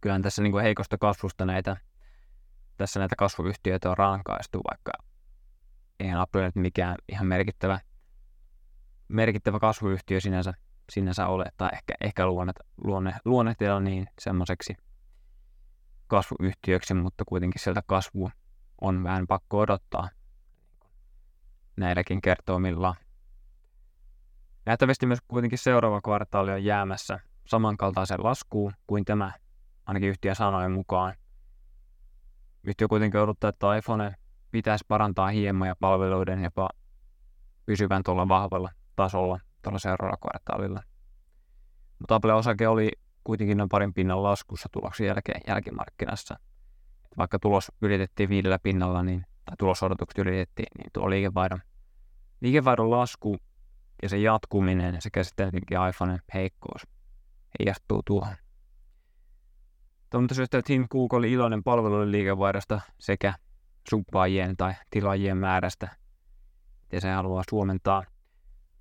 kyllähän 0.00 0.22
tässä 0.22 0.42
niin 0.42 0.52
kuin 0.52 0.62
heikosta 0.62 0.98
kasvusta 0.98 1.46
näitä, 1.46 1.76
tässä 2.76 3.00
näitä 3.00 3.16
kasvuyhtiöitä 3.16 3.90
on 3.90 3.98
rankaistu, 3.98 4.60
vaikka 4.70 4.92
eihän 6.00 6.20
Apple 6.20 6.42
nyt 6.42 6.56
mikään 6.56 6.96
ihan 7.08 7.26
merkittävä, 7.26 7.80
merkittävä 9.08 9.58
kasvuyhtiö 9.58 10.20
sinänsä, 10.20 10.54
sinänsä 10.92 11.26
ole, 11.26 11.44
tai 11.56 11.70
ehkä, 11.72 11.94
ehkä 12.00 12.26
luonne, 12.26 12.52
luonne, 12.84 13.14
luonnetella 13.24 13.80
niin 13.80 14.08
semmoiseksi 14.18 14.76
kasvuyhtiöksi, 16.06 16.94
mutta 16.94 17.24
kuitenkin 17.24 17.62
sieltä 17.62 17.82
kasvu 17.86 18.30
on 18.80 19.04
vähän 19.04 19.26
pakko 19.26 19.58
odottaa 19.58 20.08
näilläkin 21.76 22.20
kertoimilla. 22.20 22.94
Nähtävästi 24.66 25.06
myös 25.06 25.18
kuitenkin 25.28 25.58
seuraava 25.58 26.00
kvartaali 26.00 26.52
on 26.52 26.64
jäämässä 26.64 27.20
samankaltaisen 27.46 28.24
laskuun 28.24 28.72
kuin 28.86 29.04
tämä, 29.04 29.32
ainakin 29.86 30.08
yhtiön 30.08 30.36
sanojen 30.36 30.72
mukaan. 30.72 31.14
Yhtiö 32.64 32.88
kuitenkin 32.88 33.20
odottaa, 33.20 33.50
että 33.50 33.76
iPhone 33.76 34.14
pitäisi 34.50 34.84
parantaa 34.88 35.28
hieman 35.28 35.68
ja 35.68 35.76
palveluiden 35.80 36.44
jopa 36.44 36.68
pysyvän 37.66 38.02
tuolla 38.02 38.28
vahvalla 38.28 38.70
tasolla 38.96 39.40
tuolla 39.62 39.78
seuraavalla 39.78 40.16
kvartaalilla. 40.16 40.82
Mutta 41.98 42.14
Apple-osake 42.14 42.68
oli 42.68 42.92
kuitenkin 43.24 43.56
noin 43.56 43.68
parin 43.68 43.94
pinnan 43.94 44.22
laskussa 44.22 44.68
tuloksen 44.72 45.06
jälkeen 45.06 45.40
jälkimarkkinassa. 45.46 46.38
Vaikka 47.18 47.38
tulos 47.38 47.72
ylitettiin 47.82 48.28
viidellä 48.28 48.58
pinnalla, 48.58 49.02
niin, 49.02 49.26
tai 49.46 49.56
tulosodotukset 49.58 50.18
ylitettiin, 50.18 50.68
niin 50.78 50.90
tuo 50.92 51.10
liikevaihdon, 51.10 51.60
liikevaihdon 52.40 52.90
lasku 52.90 53.36
ja 54.02 54.08
se 54.08 54.18
jatkuminen 54.18 55.02
sekä 55.02 55.24
sitten 55.24 55.52
iPhoneen 55.88 56.20
heikkous 56.34 56.82
heijastuu 57.58 58.02
tuohon. 58.06 58.36
Syystä 60.32 60.62
Tim 60.62 60.88
Cook 60.88 61.12
oli 61.12 61.32
iloinen 61.32 61.64
palveluiden 61.64 62.12
liikevaihdosta 62.12 62.80
sekä 62.98 63.34
suppaajien 63.90 64.56
tai 64.56 64.74
tilaajien 64.90 65.36
määrästä, 65.36 65.88
ja 66.92 67.00
se 67.00 67.10
haluaa 67.10 67.42
suomentaa. 67.50 68.04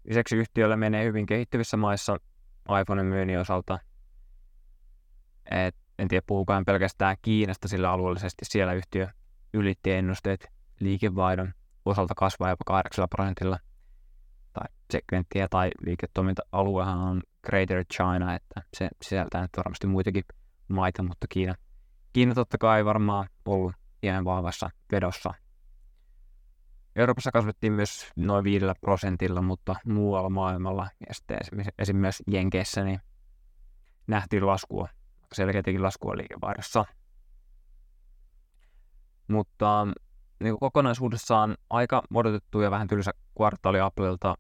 Lisäksi 0.04 0.36
yhtiöllä 0.36 0.75
menee 0.75 1.06
hyvin 1.06 1.25
kehittyvissä 1.25 1.78
maissa 1.78 2.17
iPhoneen 2.82 3.08
myynnin 3.08 3.39
osalta. 3.39 3.80
Et 5.51 5.75
en 5.99 6.08
tiedä, 6.08 6.23
puhukaan 6.28 6.65
pelkästään 6.65 7.17
Kiinasta, 7.21 7.67
sillä 7.67 7.91
alueellisesti 7.91 8.45
siellä 8.45 8.73
yhtiö 8.73 9.08
ylitti 9.54 9.91
ennusteet 9.91 10.55
liikevaihdon 10.80 11.54
osalta 11.86 12.16
kasvaa 12.16 12.50
jopa 12.50 12.64
8 12.66 13.08
prosentilla. 13.10 13.60
Tai 14.54 14.68
segmenttiä 14.92 15.48
tai 15.50 15.72
liiketoiminta-aluehan 15.86 16.98
on 16.98 17.22
Greater 17.46 17.86
China, 17.94 18.36
että 18.36 18.62
se 18.78 18.90
sisältää 19.02 19.42
nyt 19.42 19.52
varmasti 19.58 19.88
muitakin 19.88 20.24
maita, 20.68 21.04
mutta 21.04 21.28
Kiina, 21.30 21.56
Kiina 22.14 22.34
totta 22.34 22.58
kai 22.58 22.86
varmaan 22.86 23.30
ollut 23.46 23.74
ihan 24.04 24.26
vahvassa 24.26 24.70
vedossa. 24.92 25.34
Euroopassa 26.96 27.32
kasvettiin 27.32 27.74
myös 27.74 28.12
noin 28.16 28.44
5 28.44 28.66
prosentilla, 28.82 29.42
mutta 29.42 29.76
muualla 29.86 30.30
maailmalla 30.30 30.90
ja 31.08 31.14
sitten 31.14 31.38
esimerkiksi 31.80 32.24
Jenkeissä 32.28 32.84
niin 32.84 33.00
nähtiin 34.08 34.48
laskua, 34.48 34.90
selkeätikin 35.34 35.84
laskua 35.84 36.18
liikevaihdossa. 36.18 36.86
Mutta 39.28 39.88
niin 40.39 40.60
kokonaisuudessaan 40.60 41.58
aika 41.69 42.04
odotettu 42.13 42.62
ja 42.62 42.71
vähän 42.71 42.88
tylsä 42.88 43.12
kvartaali 43.38 43.80
Applelta. 43.80 44.36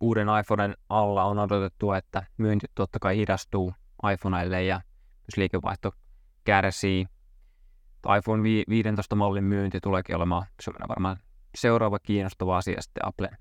Uuden 0.00 0.28
iPhoneen 0.40 0.76
alla 0.88 1.24
on 1.24 1.38
odotettu, 1.38 1.92
että 1.92 2.22
myynti 2.36 2.66
totta 2.74 2.98
kai 2.98 3.16
hidastuu 3.16 3.74
iPhoneille 4.12 4.64
ja 4.64 4.76
myös 5.20 5.36
liikevaihto 5.36 5.92
kärsii 6.44 7.06
iPhone 8.18 8.42
15 8.68 9.16
mallin 9.16 9.44
myynti 9.44 9.80
tuleekin 9.80 10.16
olemaan 10.16 10.46
semmoinen 10.62 10.88
varmaan 10.88 11.16
seuraava 11.54 11.98
kiinnostava 11.98 12.56
asia 12.56 12.82
sitten 12.82 13.06
Applen, 13.06 13.38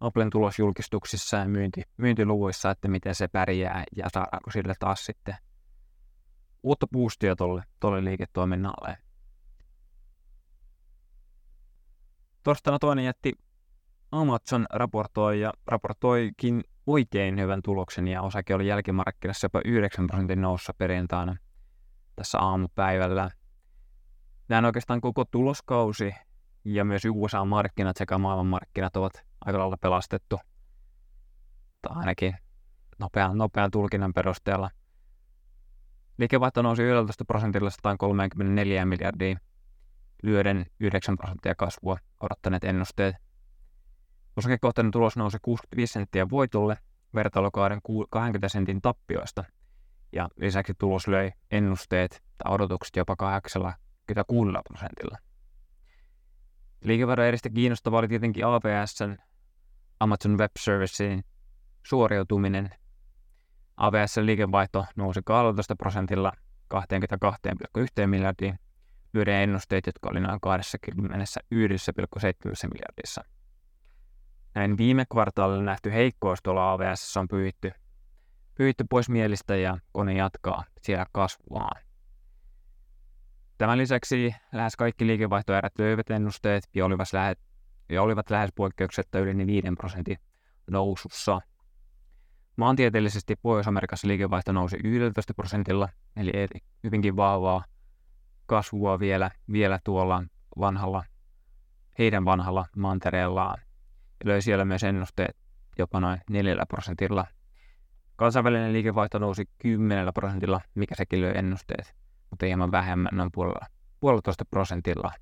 Applen 0.00 0.30
tulosjulkistuksissa 0.30 1.36
ja 1.36 1.48
myynti, 1.48 1.82
myyntiluvuissa, 1.96 2.70
että 2.70 2.88
miten 2.88 3.14
se 3.14 3.28
pärjää 3.28 3.84
ja 3.96 4.08
saadaanko 4.12 4.50
sille 4.50 4.74
taas 4.80 5.04
sitten 5.06 5.36
uutta 6.62 6.86
boostia 6.86 7.36
tuolle, 7.36 8.04
liiketoiminnalle. 8.04 9.03
Torstaina 12.44 12.78
toinen 12.78 13.04
jätti 13.04 13.32
Amazon 14.12 14.66
raportoi 14.70 15.40
ja 15.40 15.52
raportoikin 15.66 16.64
oikein 16.86 17.40
hyvän 17.40 17.62
tuloksen 17.62 18.08
ja 18.08 18.22
osake 18.22 18.54
oli 18.54 18.66
jälkimarkkinassa 18.66 19.44
jopa 19.44 19.60
9 19.64 20.06
prosentin 20.06 20.42
noussa 20.42 20.74
perjantaina 20.78 21.36
tässä 22.16 22.38
aamupäivällä. 22.38 23.30
Näin 24.48 24.64
oikeastaan 24.64 25.00
koko 25.00 25.24
tuloskausi 25.24 26.14
ja 26.64 26.84
myös 26.84 27.02
USA-markkinat 27.04 27.96
sekä 27.96 28.18
maailmanmarkkinat 28.18 28.96
ovat 28.96 29.22
aika 29.40 29.58
lailla 29.58 29.76
pelastettu. 29.76 30.40
Tai 31.82 31.96
ainakin 31.96 32.36
nopean, 32.98 33.38
nopean 33.38 33.70
tulkinnan 33.70 34.12
perusteella. 34.12 34.70
Liikevaihto 36.18 36.62
nousi 36.62 36.82
11 36.82 37.24
prosentilla 37.24 37.70
134 37.70 38.84
miljardia, 38.84 39.36
lyöden 40.22 40.66
9 40.80 41.16
prosenttia 41.16 41.54
kasvua 41.54 41.96
odottaneet 42.20 42.64
ennusteet. 42.64 43.16
Osakekohtainen 44.36 44.90
tulos 44.90 45.16
nousi 45.16 45.38
65 45.42 45.92
senttiä 45.92 46.30
voitolle 46.30 46.76
vertailukauden 47.14 47.80
20 48.10 48.48
sentin 48.48 48.82
tappioista, 48.82 49.44
ja 50.12 50.28
lisäksi 50.36 50.74
tulos 50.78 51.08
löi 51.08 51.32
ennusteet 51.50 52.22
tai 52.38 52.54
odotukset 52.54 52.96
jopa 52.96 53.16
26 53.16 54.50
prosentilla. 54.68 55.18
Liikevaihdon 56.84 57.24
eristä 57.24 57.50
kiinnostavaa 57.50 57.98
oli 57.98 58.08
tietenkin 58.08 58.46
AWSn 58.46 59.16
Amazon 60.00 60.38
Web 60.38 60.50
Servicein 60.58 61.24
suoriutuminen. 61.86 62.70
AWS 63.76 64.16
liikevaihto 64.16 64.86
nousi 64.96 65.20
12 65.24 65.76
prosentilla 65.76 66.32
22,1 66.74 68.06
miljardiin, 68.06 68.58
lyöden 69.14 69.34
ennusteet, 69.34 69.86
jotka 69.86 70.08
oli 70.10 70.20
noin 70.20 70.40
21,7 70.46 70.50
miljardissa. 72.72 73.24
Näin 74.54 74.78
viime 74.78 75.04
kvartaalilla 75.12 75.62
nähty 75.62 75.92
heikkous 75.92 76.38
tuolla 76.42 76.72
AWS 76.72 77.16
on 77.16 77.28
pyyhitty, 77.28 77.72
pyyhitty 78.54 78.84
pois 78.90 79.08
mielistä 79.08 79.56
ja 79.56 79.78
kone 79.92 80.14
jatkaa 80.14 80.64
siellä 80.82 81.06
kasvuaan. 81.12 81.82
Tämän 83.58 83.78
lisäksi 83.78 84.34
lähes 84.52 84.76
kaikki 84.76 85.06
liikevaihtoerät 85.06 85.78
löivät 85.78 86.10
ennusteet 86.10 86.68
ja 86.74 86.84
olivat 86.84 87.12
lähes, 87.12 87.36
ja 87.88 88.02
olivat 88.02 88.30
lähes 88.30 88.50
poikkeuksetta 88.54 89.18
yli 89.18 89.46
5 89.46 89.68
prosentin 89.78 90.18
nousussa. 90.70 91.40
Maantieteellisesti 92.56 93.36
Pohjois-Amerikassa 93.36 94.08
liikevaihto 94.08 94.52
nousi 94.52 94.76
11 94.84 95.34
prosentilla, 95.34 95.88
eli 96.16 96.32
hyvinkin 96.84 97.16
vahvaa 97.16 97.64
kasvua 98.46 99.00
vielä, 99.00 99.30
vielä 99.52 99.78
tuolla 99.84 100.22
vanhalla, 100.58 101.04
heidän 101.98 102.24
vanhalla 102.24 102.66
mantereellaan. 102.76 103.58
Ja 104.20 104.28
löi 104.28 104.42
siellä 104.42 104.64
myös 104.64 104.82
ennusteet 104.82 105.36
jopa 105.78 106.00
noin 106.00 106.20
4 106.30 106.66
prosentilla. 106.68 107.26
Kansainvälinen 108.16 108.72
liikevaihto 108.72 109.18
nousi 109.18 109.48
10 109.58 110.14
prosentilla, 110.14 110.60
mikä 110.74 110.94
sekin 110.94 111.20
löi 111.20 111.32
ennusteet, 111.36 111.94
mutta 112.30 112.46
hieman 112.46 112.72
vähemmän, 112.72 113.10
noin 113.12 113.30
puolella, 113.32 113.66
puolitoista 114.00 114.44
prosentilla. 114.44 115.12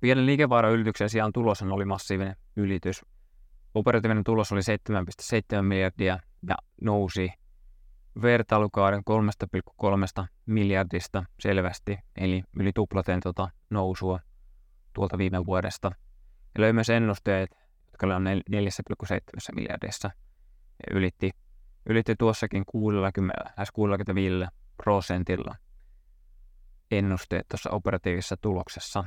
Pienen 0.00 0.26
liikevaihdon 0.26 0.72
ylityksen 0.72 1.10
sijaan 1.10 1.32
tulos 1.32 1.62
oli 1.62 1.84
massiivinen 1.84 2.36
ylitys. 2.56 3.04
Operatiivinen 3.74 4.24
tulos 4.24 4.52
oli 4.52 4.60
7,7 4.90 5.62
miljardia 5.62 6.18
ja 6.48 6.54
nousi 6.80 7.32
vertailukauden 8.22 9.02
3,3 10.20 10.26
miljardista 10.46 11.24
selvästi, 11.38 11.98
eli 12.16 12.42
yli 12.56 12.72
tuplaten 12.72 13.20
tuota 13.20 13.48
nousua 13.70 14.20
tuolta 14.92 15.18
viime 15.18 15.46
vuodesta. 15.46 15.90
Ja 16.54 16.60
löi 16.60 16.72
myös 16.72 16.90
ennusteet, 16.90 17.50
jotka 17.86 18.16
on 18.16 18.24
4,7 18.26 19.54
miljardissa. 19.54 20.10
Ja 20.86 20.96
ylitti, 20.98 21.30
ylitti 21.86 22.14
tuossakin 22.18 22.64
60, 22.66 23.44
lähes 23.56 23.70
65 23.72 24.46
prosentilla 24.76 25.54
ennusteet 26.90 27.48
tuossa 27.48 27.70
operatiivisessa 27.70 28.36
tuloksessa. 28.40 29.04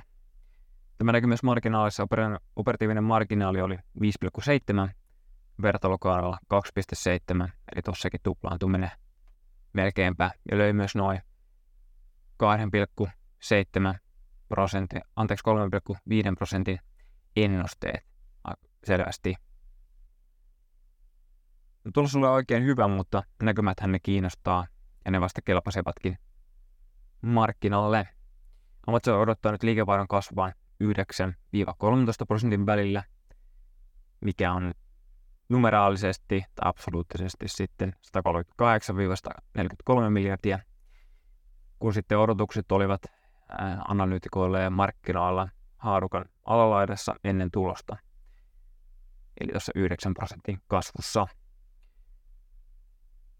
Tämä 0.97 1.11
näkyy 1.11 1.27
myös 1.27 1.43
marginaalissa. 1.43 2.07
Operatiivinen 2.55 3.03
marginaali 3.03 3.61
oli 3.61 3.75
5,7 3.75 4.89
vertailukaudella 5.61 6.37
2,7, 6.53 7.49
eli 7.75 7.81
tuossakin 7.81 8.19
tuplaantuminen 8.23 8.91
melkeinpä, 9.73 10.31
ja 10.51 10.57
löi 10.57 10.73
myös 10.73 10.95
noin 10.95 11.21
2,7 12.43 13.99
prosentin, 14.47 15.01
anteeksi 15.15 15.43
3,5 16.29 16.35
prosentin 16.37 16.79
ennusteet 17.35 18.05
selvästi. 18.83 19.35
No, 21.83 21.91
tulos 21.93 22.15
oli 22.15 22.27
oikein 22.27 22.63
hyvä, 22.63 22.87
mutta 22.87 23.23
näkymäthän 23.43 23.91
ne 23.91 23.99
kiinnostaa, 23.99 24.67
ja 25.05 25.11
ne 25.11 25.21
vasta 25.21 25.41
kelpasevatkin 25.41 26.17
markkinalle. 27.21 28.07
Amazon 28.87 29.19
odottaa 29.19 29.51
nyt 29.51 29.63
liikevaihdon 29.63 30.07
kasvaan 30.07 30.53
9-13 30.83 30.87
prosentin 32.27 32.65
välillä, 32.65 33.03
mikä 34.21 34.53
on 34.53 34.73
numeraalisesti 35.49 36.43
tai 36.55 36.69
absoluuttisesti 36.69 37.47
sitten 37.47 37.93
138-143 39.57 40.09
miljardia, 40.09 40.59
kun 41.79 41.93
sitten 41.93 42.19
odotukset 42.19 42.71
olivat 42.71 43.01
analyytikoille 43.87 44.61
ja 44.61 44.69
markkinoilla 44.69 45.47
haarukan 45.77 46.25
alalaidassa 46.45 47.15
ennen 47.23 47.51
tulosta, 47.51 47.97
eli 49.41 49.51
tuossa 49.51 49.71
9 49.75 50.13
prosentin 50.13 50.61
kasvussa. 50.67 51.27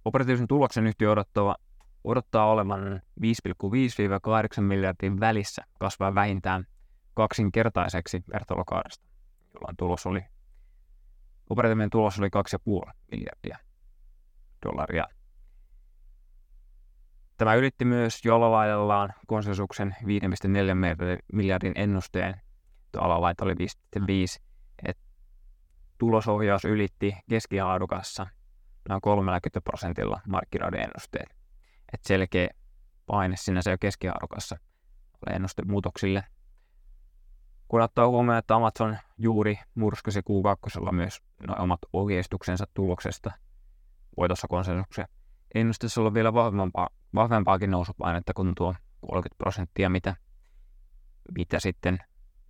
Operatiivisen 0.06 0.48
tuloksen 0.48 0.88
yhtiö 0.88 1.12
odottava, 1.12 1.56
odottaa 2.04 2.46
olevan 2.46 3.02
5,5-8 3.22 4.62
miljardin 4.62 5.20
välissä 5.20 5.64
kasvaa 5.80 6.16
vähintään 6.16 6.66
kaksinkertaiseksi 7.14 8.24
vertailukaudesta, 8.34 9.06
jolloin 9.54 9.78
tulos 9.78 10.06
oli 10.06 10.26
Operatiivinen 11.50 11.90
tulos 11.90 12.20
oli 12.20 12.28
2,5 12.88 12.92
miljardia 13.12 13.58
dollaria. 14.66 15.06
Tämä 17.38 17.56
ylitti 17.56 17.86
myös 17.86 18.26
jo 18.26 18.36
alalaidallaan 18.36 19.14
konsensuksen 19.28 19.96
5,4 20.02 20.08
miljardin 21.34 21.74
ennusteen. 21.76 22.42
Tuo 22.92 23.02
alalaita 23.02 23.46
oli 23.46 23.54
5,5. 24.00 24.44
Et 24.86 24.98
tulosohjaus 25.98 26.66
ylitti 26.66 27.16
keskihaadukassa 27.30 28.28
noin 28.90 29.02
30 29.02 29.62
prosentilla 29.62 30.22
markkinoiden 30.28 30.82
ennusteet. 30.82 31.36
Et 31.94 32.04
selkeä 32.04 32.50
paine 33.06 33.36
sinänsä 33.38 33.72
jo 33.72 33.78
keskihaadukassa 33.78 34.58
oli 35.28 35.36
ennuste 35.36 35.62
muutoksille– 35.66 36.24
kun 37.68 37.82
ottaa 37.82 38.08
huomioon, 38.08 38.38
että 38.38 38.56
Amazon 38.56 38.98
juuri 39.18 39.60
murskasi 39.76 40.20
Q2 40.20 40.92
myös 40.92 41.22
omat 41.58 41.80
ohjeistuksensa 41.94 42.66
tuloksesta 42.74 43.32
voitossa 44.18 44.48
konsensuksen 44.48 45.08
ennusteessa 45.56 46.02
olla 46.02 46.14
vielä 46.14 46.34
vahvempaa, 46.34 46.90
vahvempaakin 47.16 47.72
nousupainetta 47.72 48.34
kuin 48.34 48.56
tuo 48.56 48.76
30 49.02 49.38
prosenttia, 49.38 49.90
mitä, 49.90 50.16
mitä 51.38 51.60
sitten 51.60 52.00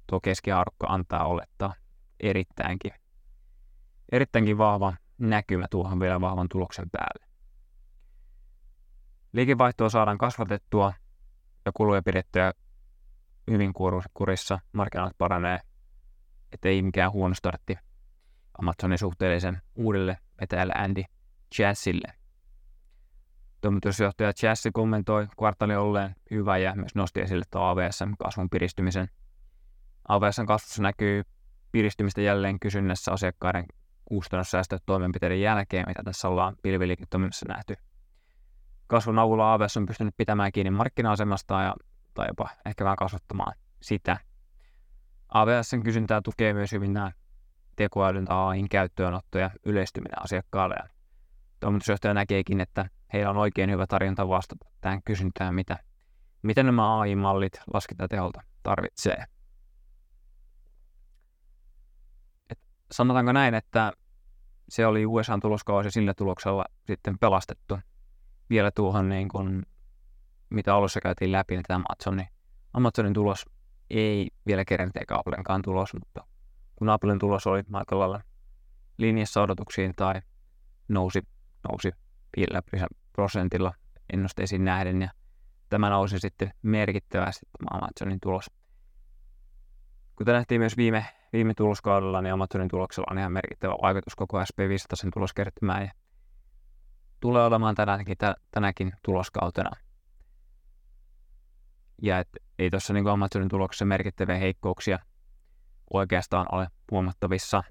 tuo 0.07 0.19
keskiarkka 0.19 0.87
antaa 0.87 1.25
olettaa 1.25 1.73
erittäinkin, 2.19 2.91
erittäinkin 4.11 4.57
vahva 4.57 4.93
näkymä 5.17 5.65
tuohon 5.69 5.99
vielä 5.99 6.21
vahvan 6.21 6.49
tuloksen 6.49 6.89
päälle. 6.89 7.25
Liikevaihtoa 9.33 9.89
saadaan 9.89 10.17
kasvatettua 10.17 10.93
ja 11.65 11.71
kuluja 11.71 12.01
pidettyä 12.01 12.53
hyvin 13.51 13.73
kurissa, 14.13 14.59
markkinat 14.73 15.17
paranee, 15.17 15.59
ettei 16.51 16.81
mikään 16.81 17.11
huono 17.11 17.35
startti 17.35 17.77
Amazonin 18.59 18.97
suhteellisen 18.97 19.61
uudelle 19.75 20.17
vetäjälle 20.41 20.73
Andy 20.73 21.03
Jassille. 21.59 22.13
Toimitusjohtaja 23.61 24.31
Jassi 24.43 24.71
kommentoi 24.71 25.27
kvartaalin 25.37 25.77
olleen 25.77 26.15
hyvä 26.31 26.57
ja 26.57 26.75
myös 26.75 26.95
nosti 26.95 27.21
esille 27.21 27.45
tuon 27.51 27.69
AVSn 27.69 28.13
kasvun 28.19 28.49
piristymisen. 28.49 29.09
AVSn 30.07 30.45
kasvussa 30.45 30.81
näkyy 30.81 31.23
piristymistä 31.71 32.21
jälleen 32.21 32.59
kysynnässä 32.59 33.11
asiakkaiden 33.11 33.65
kustannussäästötoimenpiteiden 34.05 35.41
jälkeen, 35.41 35.85
mitä 35.87 36.03
tässä 36.03 36.27
ollaan 36.27 36.55
pilviliiketoiminnassa 36.61 37.45
nähty. 37.49 37.75
Kasvun 38.87 39.19
avulla 39.19 39.53
AVS 39.53 39.77
on 39.77 39.85
pystynyt 39.85 40.17
pitämään 40.17 40.51
kiinni 40.51 40.71
markkina-asemastaan 40.71 41.65
ja 41.65 41.75
tai 42.15 42.27
jopa 42.27 42.49
ehkä 42.65 42.83
vähän 42.83 42.95
kasvattamaan 42.95 43.53
sitä. 43.81 44.17
AWSn 45.29 45.83
kysyntää 45.83 46.21
tukee 46.21 46.53
myös 46.53 46.71
hyvin 46.71 46.93
nämä 46.93 47.11
tekoälyn 47.75 48.25
tai 48.25 48.37
AIin 48.37 48.69
käyttöönotto 48.69 49.37
ja 49.37 49.49
yleistyminen 49.65 50.23
asiakkaalle. 50.23 50.75
Ja 50.75 50.89
toimitusjohtaja 51.59 52.13
näkeekin, 52.13 52.61
että 52.61 52.89
heillä 53.13 53.29
on 53.29 53.37
oikein 53.37 53.71
hyvä 53.71 53.87
tarjonta 53.87 54.27
vastata 54.27 54.65
tähän 54.81 55.03
kysyntään, 55.03 55.55
mitä, 55.55 55.77
mitä 56.41 56.63
nämä 56.63 56.99
AI-mallit 56.99 57.61
laskentateholta 57.73 58.41
tarvitsee. 58.63 59.25
Et 62.49 62.59
sanotaanko 62.91 63.31
näin, 63.31 63.53
että 63.53 63.93
se 64.69 64.87
oli 64.87 65.05
USA-tuloskausi 65.05 65.91
sillä 65.91 66.13
tuloksella 66.13 66.65
sitten 66.87 67.19
pelastettu 67.19 67.79
vielä 68.49 68.71
tuohon 68.71 69.09
niin 69.09 69.27
kuin 69.27 69.65
mitä 70.55 70.75
alussa 70.75 71.01
käytiin 71.01 71.31
läpi, 71.31 71.55
niin 71.55 71.63
tämä 71.67 71.83
Amazonin, 71.89 72.27
Amazonin 72.73 73.13
tulos 73.13 73.45
ei 73.89 74.27
vielä 74.45 74.65
kerennyt 74.65 74.97
eikä 74.97 75.15
Applenkaan 75.17 75.61
tulos, 75.61 75.93
mutta 75.93 76.25
kun 76.75 76.89
Applen 76.89 77.19
tulos 77.19 77.47
oli 77.47 77.63
aika 77.73 77.99
lailla 77.99 78.21
linjassa 78.97 79.41
odotuksiin 79.41 79.93
tai 79.95 80.21
nousi, 80.87 81.21
nousi 81.69 81.91
5 82.37 82.85
prosentilla 83.13 83.73
ennusteisiin 84.13 84.65
nähden 84.65 85.01
ja 85.01 85.09
tämä 85.69 85.89
nousi 85.89 86.19
sitten 86.19 86.53
merkittävästi 86.61 87.45
tämä 87.57 87.77
Amazonin 87.77 88.19
tulos. 88.19 88.45
Kuten 90.15 90.33
nähtiin 90.33 90.61
myös 90.61 90.77
viime, 90.77 91.05
viime 91.33 91.53
tuloskaudella, 91.53 92.21
niin 92.21 92.33
Amazonin 92.33 92.67
tuloksella 92.67 93.07
on 93.11 93.17
ihan 93.17 93.31
merkittävä 93.31 93.75
vaikutus 93.81 94.15
koko 94.15 94.41
SP500 94.41 95.09
tuloskertymään 95.13 95.83
ja 95.83 95.91
tulee 97.19 97.45
olemaan 97.45 97.75
tänäkin, 97.75 98.15
tänäkin 98.51 98.93
tuloskautena 99.03 99.71
ja 102.01 102.19
et 102.19 102.29
ei 102.59 102.69
tuossa 102.69 102.93
niin 102.93 103.07
Amazonin 103.07 103.49
tuloksessa 103.49 103.85
merkittäviä 103.85 104.35
heikkouksia 104.35 104.99
oikeastaan 105.93 106.45
ole 106.51 106.67
huomattavissa. 106.91 107.63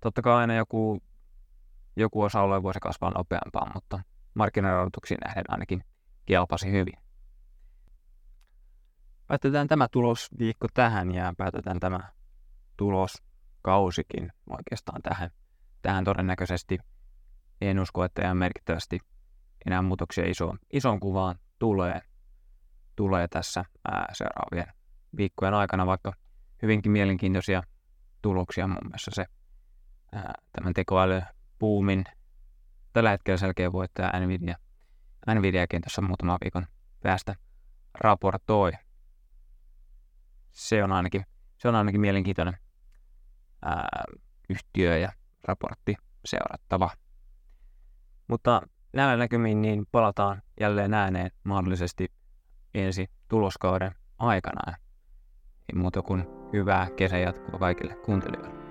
Totta 0.00 0.22
kai 0.22 0.34
aina 0.34 0.54
joku, 0.54 1.02
joku 1.96 2.22
osa-alue 2.22 2.62
voisi 2.62 2.80
kasvaa 2.80 3.10
nopeampaa, 3.10 3.70
mutta 3.74 4.00
markkinaodotuksiin 4.34 5.18
nähden 5.24 5.44
ainakin 5.48 5.84
kelpasi 6.26 6.72
hyvin. 6.72 6.94
Päätetään 9.26 9.68
tämä 9.68 9.88
tulosviikko 9.88 10.66
tähän 10.74 11.14
ja 11.14 11.34
päätetään 11.36 11.80
tämä 11.80 12.00
tuloskausikin 12.76 14.32
oikeastaan 14.50 15.02
tähän. 15.02 15.30
Tähän 15.82 16.04
todennäköisesti 16.04 16.78
en 17.60 17.78
usko, 17.78 18.04
että 18.04 18.22
ihan 18.22 18.36
merkittävästi 18.36 19.00
enää 19.66 19.82
muutoksia 19.82 20.30
isoon, 20.30 20.58
isoon 20.72 21.00
kuvaan 21.00 21.38
tulee, 21.58 22.00
tulee 22.96 23.28
tässä 23.28 23.64
ää, 23.90 24.06
seuraavien 24.12 24.74
viikkojen 25.16 25.54
aikana, 25.54 25.86
vaikka 25.86 26.12
hyvinkin 26.62 26.92
mielenkiintoisia 26.92 27.62
tuloksia 28.22 28.66
muun 28.66 28.88
muassa 28.88 29.10
se 29.14 29.26
ää, 30.12 30.34
tämän 30.52 30.74
tekoälypuumin 30.74 32.04
tällä 32.92 33.10
hetkellä 33.10 33.38
selkeä 33.38 33.72
voittaja 33.72 34.20
Nvidia. 34.20 34.56
Nvidiakin 35.34 35.82
tuossa 35.82 36.02
muutama 36.02 36.38
viikon 36.44 36.66
päästä 37.02 37.34
raportoi. 37.94 38.72
Se 40.50 40.84
on 40.84 40.92
ainakin, 40.92 41.26
se 41.58 41.68
on 41.68 41.74
ainakin 41.74 42.00
mielenkiintoinen 42.00 42.58
ää, 43.62 43.88
yhtiö 44.48 44.98
ja 44.98 45.12
raportti 45.44 45.94
seurattava. 46.24 46.90
Mutta 48.28 48.62
näillä 48.96 49.16
näkymin 49.16 49.62
niin 49.62 49.86
palataan 49.92 50.42
jälleen 50.60 50.94
ääneen 50.94 51.30
mahdollisesti 51.44 52.08
ensi 52.74 53.10
tuloskauden 53.28 53.92
aikana. 54.18 54.76
Ei 55.72 55.78
muuta 55.78 56.02
kuin 56.02 56.24
hyvää 56.52 56.90
kesän 56.96 57.20
jatkoa 57.20 57.58
kaikille 57.58 57.94
kuuntelijoille. 57.94 58.65